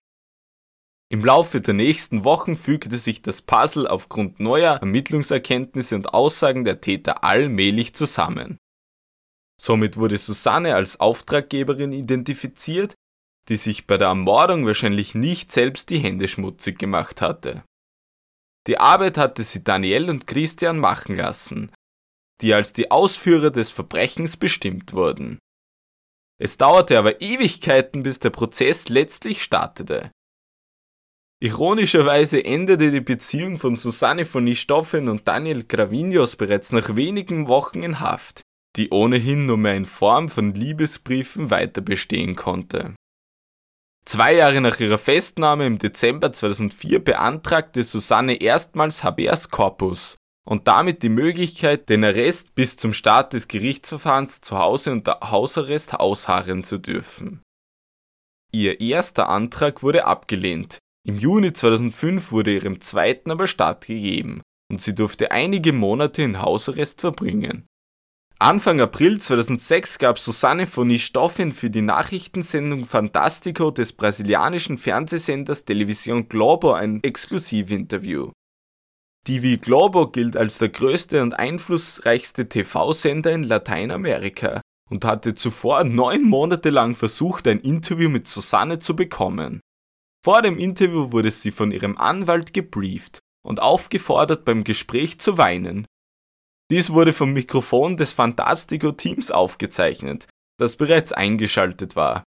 [1.12, 6.80] Im Laufe der nächsten Wochen fügte sich das Puzzle aufgrund neuer Ermittlungserkenntnisse und Aussagen der
[6.80, 8.58] Täter allmählich zusammen.
[9.60, 12.94] Somit wurde Susanne als Auftraggeberin identifiziert,
[13.48, 17.64] die sich bei der Ermordung wahrscheinlich nicht selbst die Hände schmutzig gemacht hatte.
[18.68, 21.72] Die Arbeit hatte sie Daniel und Christian machen lassen,
[22.40, 25.40] die als die Ausführer des Verbrechens bestimmt wurden.
[26.38, 30.12] Es dauerte aber Ewigkeiten, bis der Prozess letztlich startete.
[31.42, 37.82] Ironischerweise endete die Beziehung von Susanne von Nistoffen und Daniel Gravinius bereits nach wenigen Wochen
[37.82, 38.42] in Haft,
[38.76, 42.94] die ohnehin nur mehr in Form von Liebesbriefen weiter bestehen konnte.
[44.04, 51.02] Zwei Jahre nach ihrer Festnahme im Dezember 2004 beantragte Susanne erstmals Habeas Corpus, und damit
[51.02, 56.78] die Möglichkeit, den Arrest bis zum Start des Gerichtsverfahrens zu Hause unter Hausarrest ausharren zu
[56.78, 57.40] dürfen.
[58.52, 60.78] Ihr erster Antrag wurde abgelehnt.
[61.06, 67.00] Im Juni 2005 wurde ihrem zweiten aber stattgegeben und sie durfte einige Monate in Hausarrest
[67.00, 67.66] verbringen.
[68.38, 76.26] Anfang April 2006 gab Susanne Foni Stoffin für die Nachrichtensendung Fantastico des brasilianischen Fernsehsenders Television
[76.28, 78.30] Globo ein Exklusivinterview.
[79.26, 86.22] TV Globo gilt als der größte und einflussreichste TV-Sender in Lateinamerika und hatte zuvor neun
[86.22, 89.60] Monate lang versucht, ein Interview mit Susanne zu bekommen.
[90.22, 95.86] Vor dem Interview wurde sie von ihrem Anwalt gebrieft und aufgefordert, beim Gespräch zu weinen.
[96.70, 102.22] Dies wurde vom Mikrofon des Fantastico-Teams aufgezeichnet, das bereits eingeschaltet war.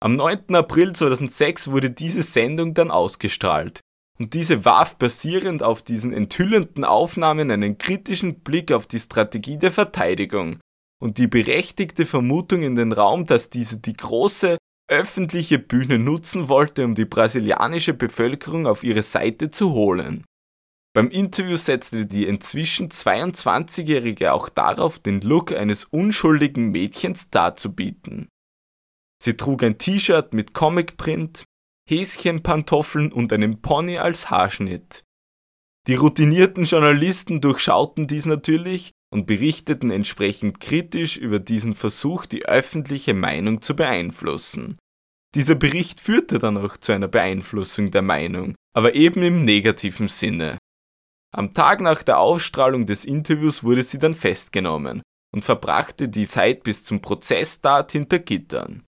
[0.00, 0.54] Am 9.
[0.54, 3.80] April 2006 wurde diese Sendung dann ausgestrahlt
[4.18, 9.72] und diese warf basierend auf diesen enthüllenden Aufnahmen einen kritischen Blick auf die Strategie der
[9.72, 10.58] Verteidigung
[11.00, 14.56] und die berechtigte Vermutung in den Raum, dass diese die große
[14.88, 20.24] öffentliche Bühne nutzen wollte, um die brasilianische Bevölkerung auf ihre Seite zu holen.
[20.94, 28.28] Beim Interview setzte die inzwischen 22-Jährige auch darauf, den Look eines unschuldigen Mädchens darzubieten.
[29.22, 31.44] Sie trug ein T-Shirt mit Comicprint,
[31.88, 35.04] Häschenpantoffeln und einem Pony als Haarschnitt.
[35.86, 43.14] Die routinierten Journalisten durchschauten dies natürlich und berichteten entsprechend kritisch über diesen Versuch, die öffentliche
[43.14, 44.76] Meinung zu beeinflussen.
[45.34, 50.58] Dieser Bericht führte dann auch zu einer Beeinflussung der Meinung, aber eben im negativen Sinne.
[51.34, 55.02] Am Tag nach der Ausstrahlung des Interviews wurde sie dann festgenommen
[55.34, 58.84] und verbrachte die Zeit bis zum Prozessstart hinter Gittern.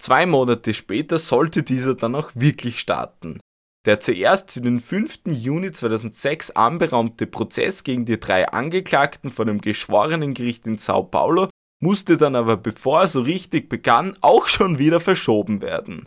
[0.00, 3.38] Zwei Monate später sollte dieser dann auch wirklich starten.
[3.84, 5.22] Der zuerst für den 5.
[5.26, 11.48] Juni 2006 anberaumte Prozess gegen die drei Angeklagten vor dem Geschworenengericht in Sao Paulo
[11.80, 16.06] musste dann aber bevor er so richtig begann auch schon wieder verschoben werden.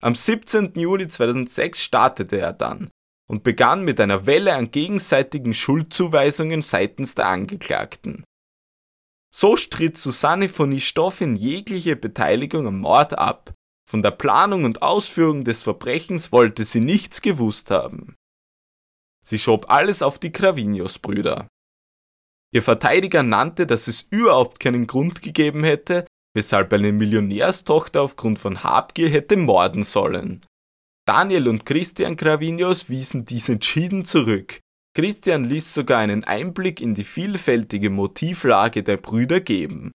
[0.00, 0.72] Am 17.
[0.76, 2.88] Juli 2006 startete er dann
[3.28, 8.24] und begann mit einer Welle an gegenseitigen Schuldzuweisungen seitens der Angeklagten.
[9.34, 13.52] So stritt Susanne von Istoff in jegliche Beteiligung am Mord ab.
[13.90, 18.14] Von der Planung und Ausführung des Verbrechens wollte sie nichts gewusst haben.
[19.26, 21.48] Sie schob alles auf die Cravinius-Brüder.
[22.54, 28.62] Ihr Verteidiger nannte, dass es überhaupt keinen Grund gegeben hätte, weshalb eine Millionärstochter aufgrund von
[28.62, 30.46] Habgier hätte morden sollen.
[31.04, 34.60] Daniel und Christian Cravinius wiesen dies entschieden zurück
[34.96, 39.92] Christian ließ sogar einen Einblick in die vielfältige Motivlage der Brüder geben.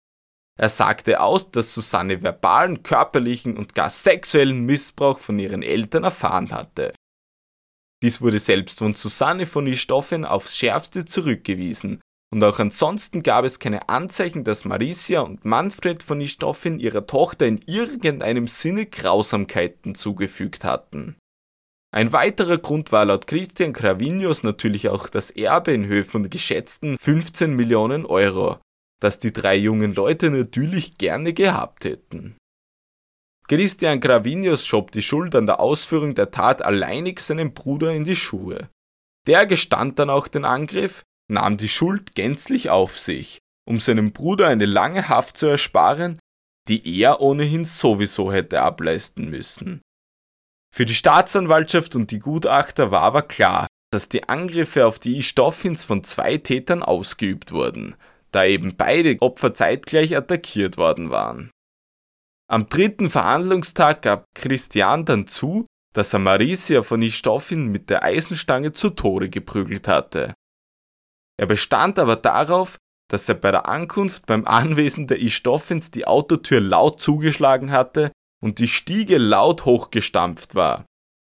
[0.59, 6.51] Er sagte aus, dass Susanne verbalen, körperlichen und gar sexuellen Missbrauch von ihren Eltern erfahren
[6.51, 6.93] hatte.
[8.03, 12.01] Dies wurde selbst von Susanne von Istoffen aufs schärfste zurückgewiesen,
[12.33, 17.45] und auch ansonsten gab es keine Anzeichen, dass Maricia und Manfred von Istoffen ihrer Tochter
[17.45, 21.15] in irgendeinem Sinne Grausamkeiten zugefügt hatten.
[21.93, 26.97] Ein weiterer Grund war laut Christian Cravinius natürlich auch das Erbe in Höhe von geschätzten
[26.97, 28.57] 15 Millionen Euro,
[29.03, 32.37] das die drei jungen Leute natürlich gerne gehabt hätten.
[33.47, 38.15] Christian Gravinius schob die Schuld an der Ausführung der Tat alleinig seinem Bruder in die
[38.15, 38.69] Schuhe.
[39.27, 44.47] Der gestand dann auch den Angriff, nahm die Schuld gänzlich auf sich, um seinem Bruder
[44.47, 46.19] eine lange Haft zu ersparen
[46.67, 49.81] die er ohnehin sowieso hätte ableisten müssen.
[50.73, 55.85] Für die Staatsanwaltschaft und die Gutachter war aber klar, dass die Angriffe auf die Istoffins
[55.85, 57.95] von zwei Tätern ausgeübt wurden,
[58.33, 61.51] da eben beide Opfer zeitgleich attackiert worden waren.
[62.49, 68.73] Am dritten Verhandlungstag gab Christian dann zu, dass er Marisia von Istoffin mit der Eisenstange
[68.73, 70.33] zu Tode geprügelt hatte.
[71.39, 72.77] Er bestand aber darauf,
[73.09, 78.11] dass er bei der Ankunft beim Anwesen der Istoffins die Autotür laut zugeschlagen hatte
[78.43, 80.85] und die Stiege laut hochgestampft war,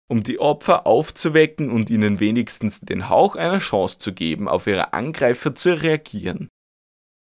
[0.10, 4.94] um die Opfer aufzuwecken und ihnen wenigstens den Hauch einer Chance zu geben, auf ihre
[4.94, 6.50] Angreifer zu reagieren.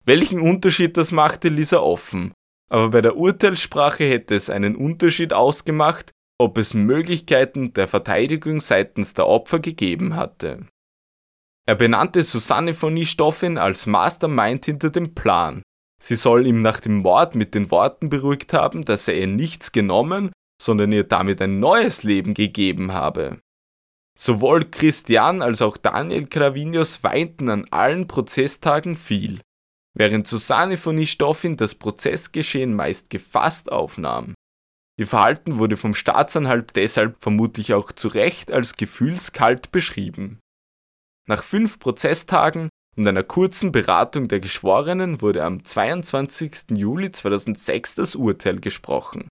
[0.09, 2.33] Welchen Unterschied das machte, ließ er offen,
[2.71, 9.13] aber bei der Urteilssprache hätte es einen Unterschied ausgemacht, ob es Möglichkeiten der Verteidigung seitens
[9.13, 10.67] der Opfer gegeben hatte.
[11.67, 15.61] Er benannte Susanne von Nistoffin als Mastermind hinter dem Plan.
[16.01, 19.73] Sie soll ihm nach dem Mord mit den Worten beruhigt haben, dass er ihr nichts
[19.73, 23.41] genommen, sondern ihr damit ein neues Leben gegeben habe.
[24.19, 29.43] Sowohl Christian als auch Daniel Gravinius weinten an allen Prozesstagen viel,
[29.99, 34.35] während Susanne von Nistoffin das Prozessgeschehen meist gefasst aufnahm.
[34.97, 40.39] Ihr Verhalten wurde vom Staatsanwalt deshalb vermutlich auch zu Recht als gefühlskalt beschrieben.
[41.29, 46.71] Nach fünf Prozesstagen und einer kurzen Beratung der Geschworenen wurde am 22.
[46.71, 49.29] Juli 2006 das Urteil gesprochen.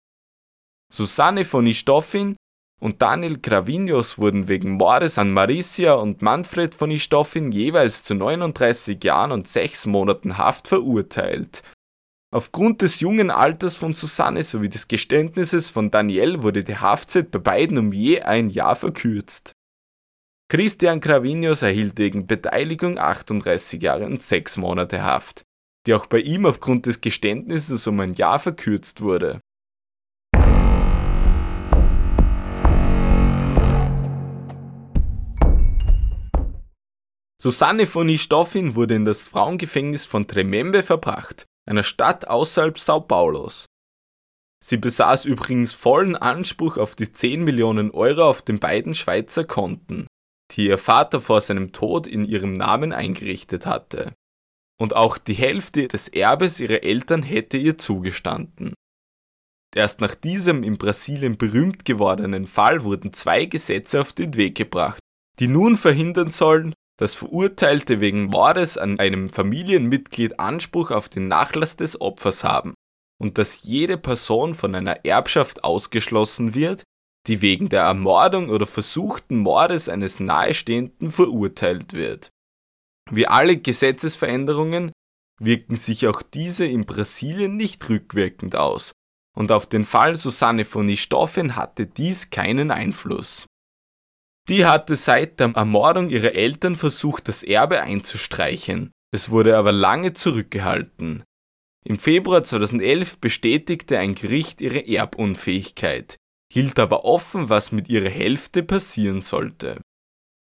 [0.92, 2.36] Susanne von Istoffin
[2.82, 9.02] und Daniel Gravinius wurden wegen Mordes an Maricia und Manfred von Istoffin jeweils zu 39
[9.04, 11.62] Jahren und 6 Monaten Haft verurteilt
[12.32, 17.38] Aufgrund des jungen Alters von Susanne sowie des Geständnisses von Daniel wurde die Haftzeit bei
[17.38, 19.52] beiden um je ein Jahr verkürzt.
[20.50, 25.42] Christian Gravinius erhielt wegen Beteiligung 38 Jahre und 6 Monate Haft,
[25.86, 29.40] die auch bei ihm aufgrund des Geständnisses um ein Jahr verkürzt wurde.
[37.42, 43.66] Susanne von Istoffin wurde in das Frauengefängnis von Tremembe verbracht einer Stadt außerhalb Sao Paulos.
[44.64, 50.06] Sie besaß übrigens vollen Anspruch auf die 10 Millionen Euro auf den beiden Schweizer Konten,
[50.52, 54.14] die ihr Vater vor seinem Tod in ihrem Namen eingerichtet hatte.
[54.80, 58.72] Und auch die Hälfte des Erbes ihrer Eltern hätte ihr zugestanden.
[59.74, 65.00] Erst nach diesem in Brasilien berühmt gewordenen Fall wurden zwei Gesetze auf den Weg gebracht,
[65.40, 71.76] die nun verhindern sollen, dass Verurteilte wegen Mordes an einem Familienmitglied Anspruch auf den Nachlass
[71.76, 72.74] des Opfers haben
[73.20, 76.82] und dass jede Person von einer Erbschaft ausgeschlossen wird,
[77.28, 82.30] die wegen der Ermordung oder versuchten Mordes eines Nahestehenden verurteilt wird.
[83.10, 84.92] Wie alle Gesetzesveränderungen
[85.40, 88.92] wirken sich auch diese in Brasilien nicht rückwirkend aus,
[89.36, 93.46] und auf den Fall Susanne von Istoffen hatte dies keinen Einfluss.
[94.48, 98.90] Die hatte seit der Ermordung ihrer Eltern versucht, das Erbe einzustreichen.
[99.14, 101.22] Es wurde aber lange zurückgehalten.
[101.84, 106.16] Im Februar 2011 bestätigte ein Gericht ihre Erbunfähigkeit,
[106.52, 109.80] hielt aber offen, was mit ihrer Hälfte passieren sollte.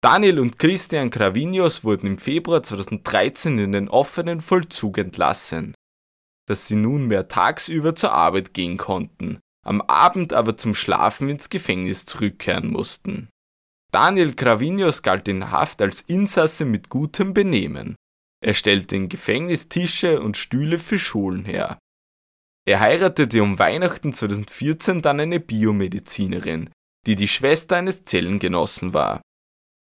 [0.02, 5.74] Daniel und Christian Gravinius wurden im Februar 2013 in den offenen Vollzug entlassen,
[6.46, 12.06] dass sie nunmehr tagsüber zur Arbeit gehen konnten, am Abend aber zum Schlafen ins Gefängnis
[12.06, 13.28] zurückkehren mussten.
[13.92, 17.96] Daniel Gravinius galt in Haft als Insasse mit gutem Benehmen.
[18.44, 21.78] Er stellte in Gefängnis Tische und Stühle für Schulen her.
[22.68, 26.70] Er heiratete um Weihnachten 2014 dann eine Biomedizinerin,
[27.06, 29.22] die die Schwester eines Zellengenossen war.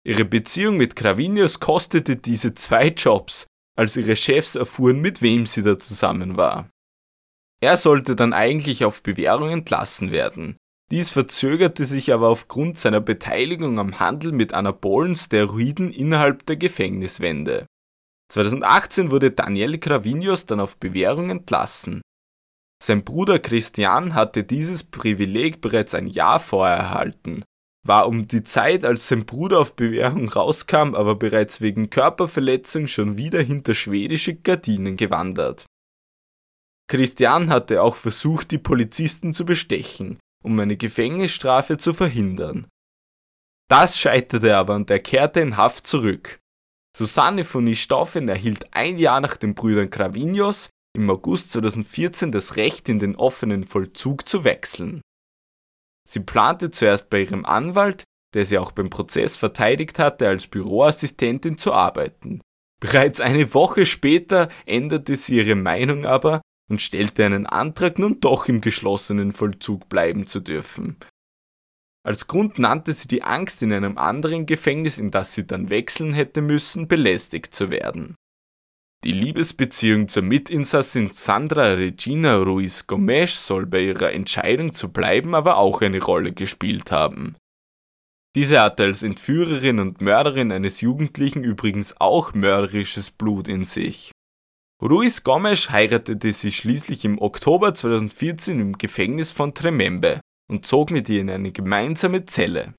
[0.05, 5.63] Ihre Beziehung mit Gravinius kostete diese zwei Jobs, als ihre Chefs erfuhren, mit wem sie
[5.63, 6.69] da zusammen war.
[7.61, 10.57] Er sollte dann eigentlich auf Bewährung entlassen werden,
[10.91, 17.65] dies verzögerte sich aber aufgrund seiner Beteiligung am Handel mit anabolen Steroiden innerhalb der Gefängniswände.
[18.31, 22.01] 2018 wurde Daniel Gravinius dann auf Bewährung entlassen.
[22.81, 27.43] Sein Bruder Christian hatte dieses Privileg bereits ein Jahr vorher erhalten,
[27.85, 33.17] war um die Zeit, als sein Bruder auf Bewährung rauskam, aber bereits wegen Körperverletzung schon
[33.17, 35.65] wieder hinter schwedische Gardinen gewandert.
[36.87, 42.67] Christian hatte auch versucht, die Polizisten zu bestechen, um eine Gefängnisstrafe zu verhindern.
[43.69, 46.39] Das scheiterte aber und er kehrte in Haft zurück.
[46.97, 52.89] Susanne von Nistoffen erhielt ein Jahr nach den Brüdern Gravinius im August 2014 das Recht,
[52.89, 55.01] in den offenen Vollzug zu wechseln.
[56.07, 61.57] Sie plante zuerst bei ihrem Anwalt, der sie auch beim Prozess verteidigt hatte, als Büroassistentin
[61.57, 62.41] zu arbeiten.
[62.81, 68.47] Bereits eine Woche später änderte sie ihre Meinung aber und stellte einen Antrag, nun doch
[68.47, 70.97] im geschlossenen Vollzug bleiben zu dürfen.
[72.05, 76.13] Als Grund nannte sie die Angst, in einem anderen Gefängnis, in das sie dann wechseln
[76.13, 78.15] hätte müssen, belästigt zu werden.
[79.03, 85.57] Die Liebesbeziehung zur Mitinsassin Sandra Regina Ruiz Gomes soll bei ihrer Entscheidung zu bleiben aber
[85.57, 87.35] auch eine Rolle gespielt haben.
[88.35, 94.11] Diese hatte als Entführerin und Mörderin eines Jugendlichen übrigens auch mörderisches Blut in sich.
[94.81, 101.09] Ruiz Gomes heiratete sie schließlich im Oktober 2014 im Gefängnis von Tremembe und zog mit
[101.09, 102.73] ihr in eine gemeinsame Zelle.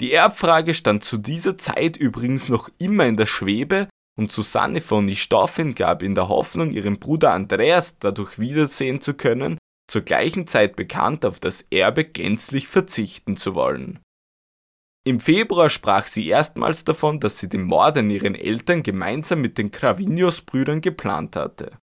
[0.00, 5.06] Die Erbfrage stand zu dieser Zeit übrigens noch immer in der Schwebe und Susanne von
[5.06, 9.58] Nistoffen gab in der Hoffnung, ihren Bruder Andreas dadurch wiedersehen zu können,
[9.90, 13.98] zur gleichen Zeit bekannt, auf das Erbe gänzlich verzichten zu wollen.
[15.08, 19.56] Im Februar sprach sie erstmals davon, dass sie den Mord an ihren Eltern gemeinsam mit
[19.56, 21.78] den Cravinhos-Brüdern geplant hatte.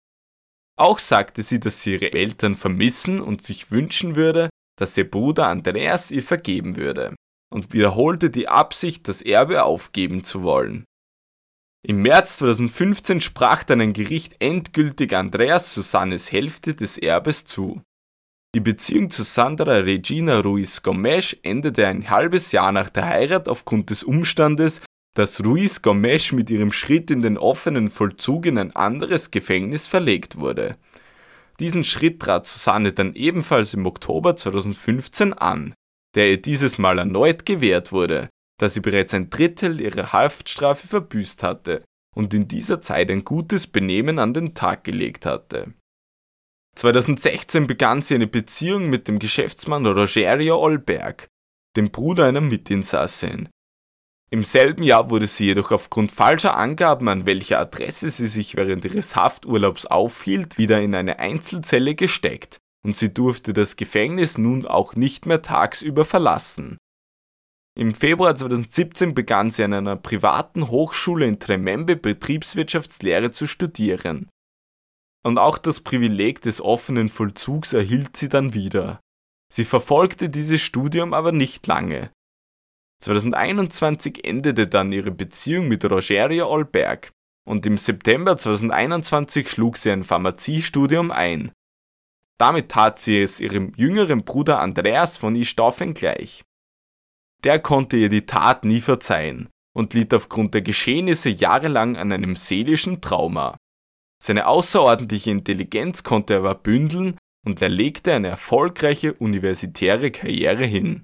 [0.76, 5.46] Auch sagte sie, dass sie ihre Eltern vermissen und sich wünschen würde, dass ihr Bruder
[5.46, 7.14] Andreas ihr vergeben würde,
[7.54, 10.84] und wiederholte die Absicht, das Erbe aufgeben zu wollen.
[11.86, 17.82] Im März 2015 sprach dann ein Gericht endgültig Andreas Susannes Hälfte des Erbes zu.
[18.54, 23.88] Die Beziehung zu Sandra Regina Ruiz Gomes endete ein halbes Jahr nach der Heirat aufgrund
[23.88, 24.82] des Umstandes,
[25.14, 30.36] dass Ruiz Gomes mit ihrem Schritt in den offenen Vollzug in ein anderes Gefängnis verlegt
[30.36, 30.76] wurde.
[31.60, 35.74] Diesen Schritt trat Susanne dann ebenfalls im Oktober 2015 an,
[36.14, 38.28] der ihr dieses Mal erneut gewährt wurde,
[38.58, 41.84] da sie bereits ein Drittel ihrer Haftstrafe verbüßt hatte
[42.14, 45.72] und in dieser Zeit ein gutes Benehmen an den Tag gelegt hatte.
[46.74, 51.28] 2016 begann sie eine Beziehung mit dem Geschäftsmann Rogerio Olberg,
[51.76, 53.48] dem Bruder einer Mitinsassin.
[54.30, 58.86] Im selben Jahr wurde sie jedoch aufgrund falscher Angaben, an welcher Adresse sie sich während
[58.86, 64.96] ihres Hafturlaubs aufhielt, wieder in eine Einzelzelle gesteckt und sie durfte das Gefängnis nun auch
[64.96, 66.78] nicht mehr tagsüber verlassen.
[67.78, 74.30] Im Februar 2017 begann sie an einer privaten Hochschule in Tremembe Betriebswirtschaftslehre zu studieren
[75.22, 79.00] und auch das Privileg des offenen Vollzugs erhielt sie dann wieder.
[79.52, 82.10] Sie verfolgte dieses Studium aber nicht lange.
[83.02, 87.10] 2021 endete dann ihre Beziehung mit Rogerio Olberg
[87.44, 91.52] und im September 2021 schlug sie ein Pharmaziestudium ein.
[92.38, 96.42] Damit tat sie es ihrem jüngeren Bruder Andreas von Istaufen gleich.
[97.44, 102.36] Der konnte ihr die Tat nie verzeihen und litt aufgrund der Geschehnisse jahrelang an einem
[102.36, 103.56] seelischen Trauma.
[104.24, 111.02] Seine außerordentliche Intelligenz konnte er aber bündeln und er legte eine erfolgreiche universitäre Karriere hin.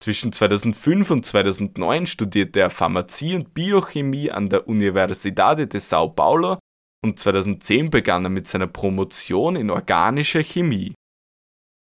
[0.00, 6.60] Zwischen 2005 und 2009 studierte er Pharmazie und Biochemie an der Universidade de São Paulo
[7.04, 10.94] und 2010 begann er mit seiner Promotion in organischer Chemie.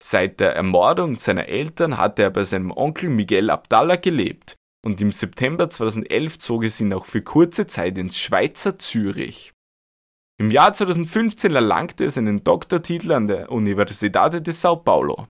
[0.02, 5.12] Seit der Ermordung seiner Eltern hatte er bei seinem Onkel Miguel Abdallah gelebt und im
[5.12, 9.52] September 2011 zog es ihn auch für kurze Zeit ins Schweizer Zürich.
[10.38, 15.26] Im Jahr 2015 erlangte es einen Doktortitel an der Universidade de São Paulo.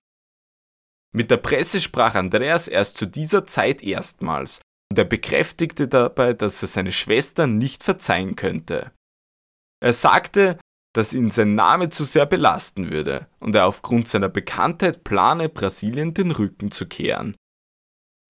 [1.15, 4.59] Mit der Presse sprach Andreas erst zu dieser Zeit erstmals
[4.91, 8.91] und er bekräftigte dabei, dass er seine Schwester nicht verzeihen könnte.
[9.81, 10.59] Er sagte,
[10.93, 16.13] dass ihn sein Name zu sehr belasten würde und er aufgrund seiner Bekanntheit plane, Brasilien
[16.13, 17.35] den Rücken zu kehren.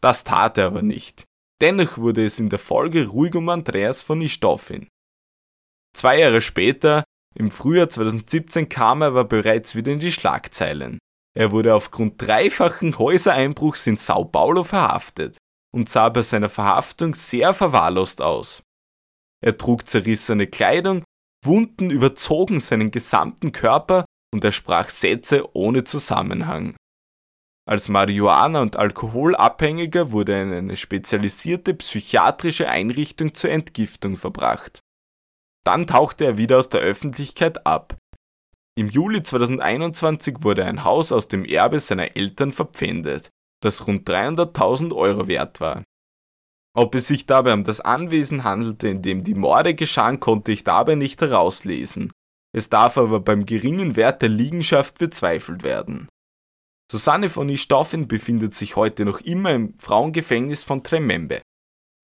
[0.02, 1.24] Das tat er aber nicht.
[1.60, 4.88] Dennoch wurde es in der Folge ruhig um Andreas von Istoffin.
[5.98, 11.00] Zwei Jahre später, im Frühjahr 2017, kam er aber bereits wieder in die Schlagzeilen.
[11.36, 15.40] Er wurde aufgrund dreifachen Häusereinbruchs in Sao Paulo verhaftet
[15.74, 18.62] und sah bei seiner Verhaftung sehr verwahrlost aus.
[19.44, 21.04] Er trug zerrissene Kleidung,
[21.44, 26.76] Wunden überzogen seinen gesamten Körper und er sprach Sätze ohne Zusammenhang.
[27.68, 34.80] Als Marihuana- und Alkoholabhängiger wurde er in eine spezialisierte psychiatrische Einrichtung zur Entgiftung verbracht.
[35.68, 37.98] Dann tauchte er wieder aus der Öffentlichkeit ab.
[38.80, 44.96] Im Juli 2021 wurde ein Haus aus dem Erbe seiner Eltern verpfändet, das rund 300.000
[44.96, 45.84] Euro wert war.
[46.74, 50.64] Ob es sich dabei um das Anwesen handelte, in dem die Morde geschahen, konnte ich
[50.64, 52.14] dabei nicht herauslesen.
[52.56, 56.08] Es darf aber beim geringen Wert der Liegenschaft bezweifelt werden.
[56.90, 61.42] Susanne von Istoffen befindet sich heute noch immer im Frauengefängnis von Tremembe,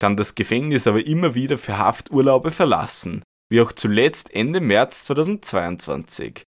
[0.02, 3.22] kann das Gefängnis aber immer wieder für Hafturlaube verlassen,
[3.54, 6.42] wie auch zuletzt Ende März 2022.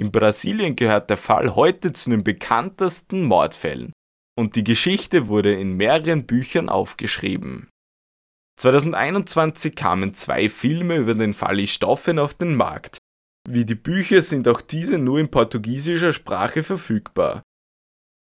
[0.00, 3.92] In Brasilien gehört der Fall heute zu den bekanntesten Mordfällen
[4.34, 7.68] und die Geschichte wurde in mehreren Büchern aufgeschrieben.
[8.58, 12.96] 2021 kamen zwei Filme über den Fall Istoffen auf den Markt.
[13.46, 17.42] wie die Bücher sind auch diese nur in portugiesischer Sprache verfügbar.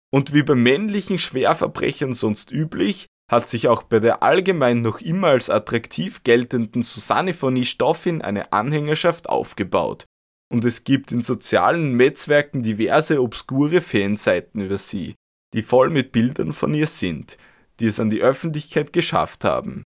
[0.10, 5.30] Und wie bei männlichen Schwerverbrechern sonst üblich, hat sich auch bei der allgemein noch immer
[5.30, 10.06] als attraktiv geltenden Susanne von Istoffin eine Anhängerschaft aufgebaut.
[10.52, 15.16] Und es gibt in sozialen Netzwerken diverse obskure Fanseiten über sie,
[15.54, 17.38] die voll mit Bildern von ihr sind,
[17.80, 19.84] die es an die Öffentlichkeit geschafft haben.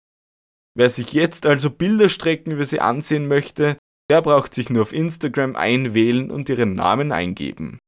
[0.75, 3.77] Wer sich jetzt also Bilderstrecken über sie ansehen möchte,
[4.09, 7.79] der braucht sich nur auf Instagram einwählen und ihren Namen eingeben.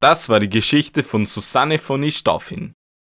[0.00, 2.74] Das war die Geschichte von Susanne von Istoffin,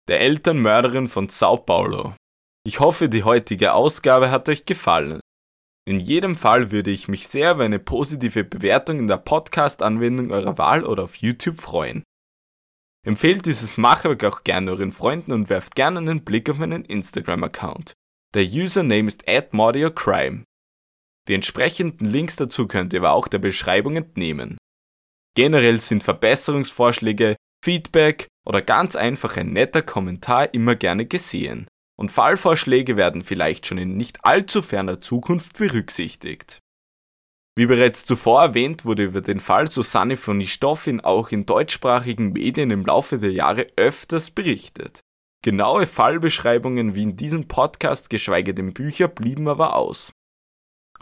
[0.09, 2.15] der Elternmörderin von Sao Paulo.
[2.67, 5.21] Ich hoffe, die heutige Ausgabe hat euch gefallen.
[5.89, 10.59] In jedem Fall würde ich mich sehr über eine positive Bewertung in der Podcast-Anwendung eurer
[10.59, 12.03] Wahl oder auf YouTube freuen.
[13.07, 17.93] Empfehlt dieses Machwerk auch gerne euren Freunden und werft gerne einen Blick auf meinen Instagram-Account.
[18.35, 20.45] Der Username ist @mordiocrime.
[21.29, 24.59] Die entsprechenden Links dazu könnt ihr aber auch der Beschreibung entnehmen.
[25.37, 31.69] Generell sind Verbesserungsvorschläge, Feedback oder ganz einfach ein netter Kommentar immer gerne gesehen.
[31.99, 36.61] Und Fallvorschläge werden vielleicht schon in nicht allzu ferner Zukunft berücksichtigt.
[37.59, 42.71] Wie bereits zuvor erwähnt, wurde über den Fall Susanne von Nistoffin auch in deutschsprachigen Medien
[42.71, 45.01] im Laufe der Jahre öfters berichtet.
[45.43, 50.13] Genaue Fallbeschreibungen wie in diesem Podcast, geschweige denn Bücher, blieben aber aus.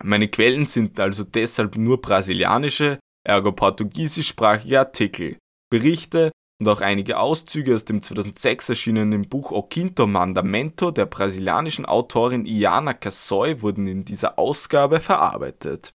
[0.02, 5.38] Meine Quellen sind also deshalb nur brasilianische, ergo portugiesischsprachige Artikel,
[5.70, 11.84] Berichte und auch einige Auszüge aus dem 2006 erschienenen Buch O Quinto Mandamento der brasilianischen
[11.84, 15.92] Autorin Iana Cassoy wurden in dieser Ausgabe verarbeitet.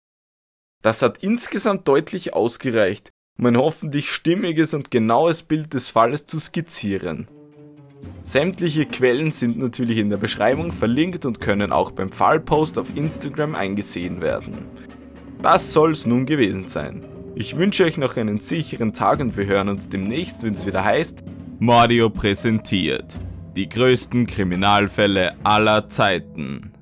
[0.82, 6.38] Das hat insgesamt deutlich ausgereicht, um ein hoffentlich stimmiges und genaues Bild des Falles zu
[6.38, 7.28] skizzieren.
[8.22, 13.54] Sämtliche Quellen sind natürlich in der Beschreibung verlinkt und können auch beim Fallpost auf Instagram
[13.54, 14.66] eingesehen werden.
[15.42, 17.17] Das soll's nun gewesen sein.
[17.40, 20.84] Ich wünsche euch noch einen sicheren Tag und wir hören uns demnächst, wenn es wieder
[20.84, 21.22] heißt
[21.60, 23.16] Mordio präsentiert.
[23.54, 26.72] Die größten Kriminalfälle aller Zeiten.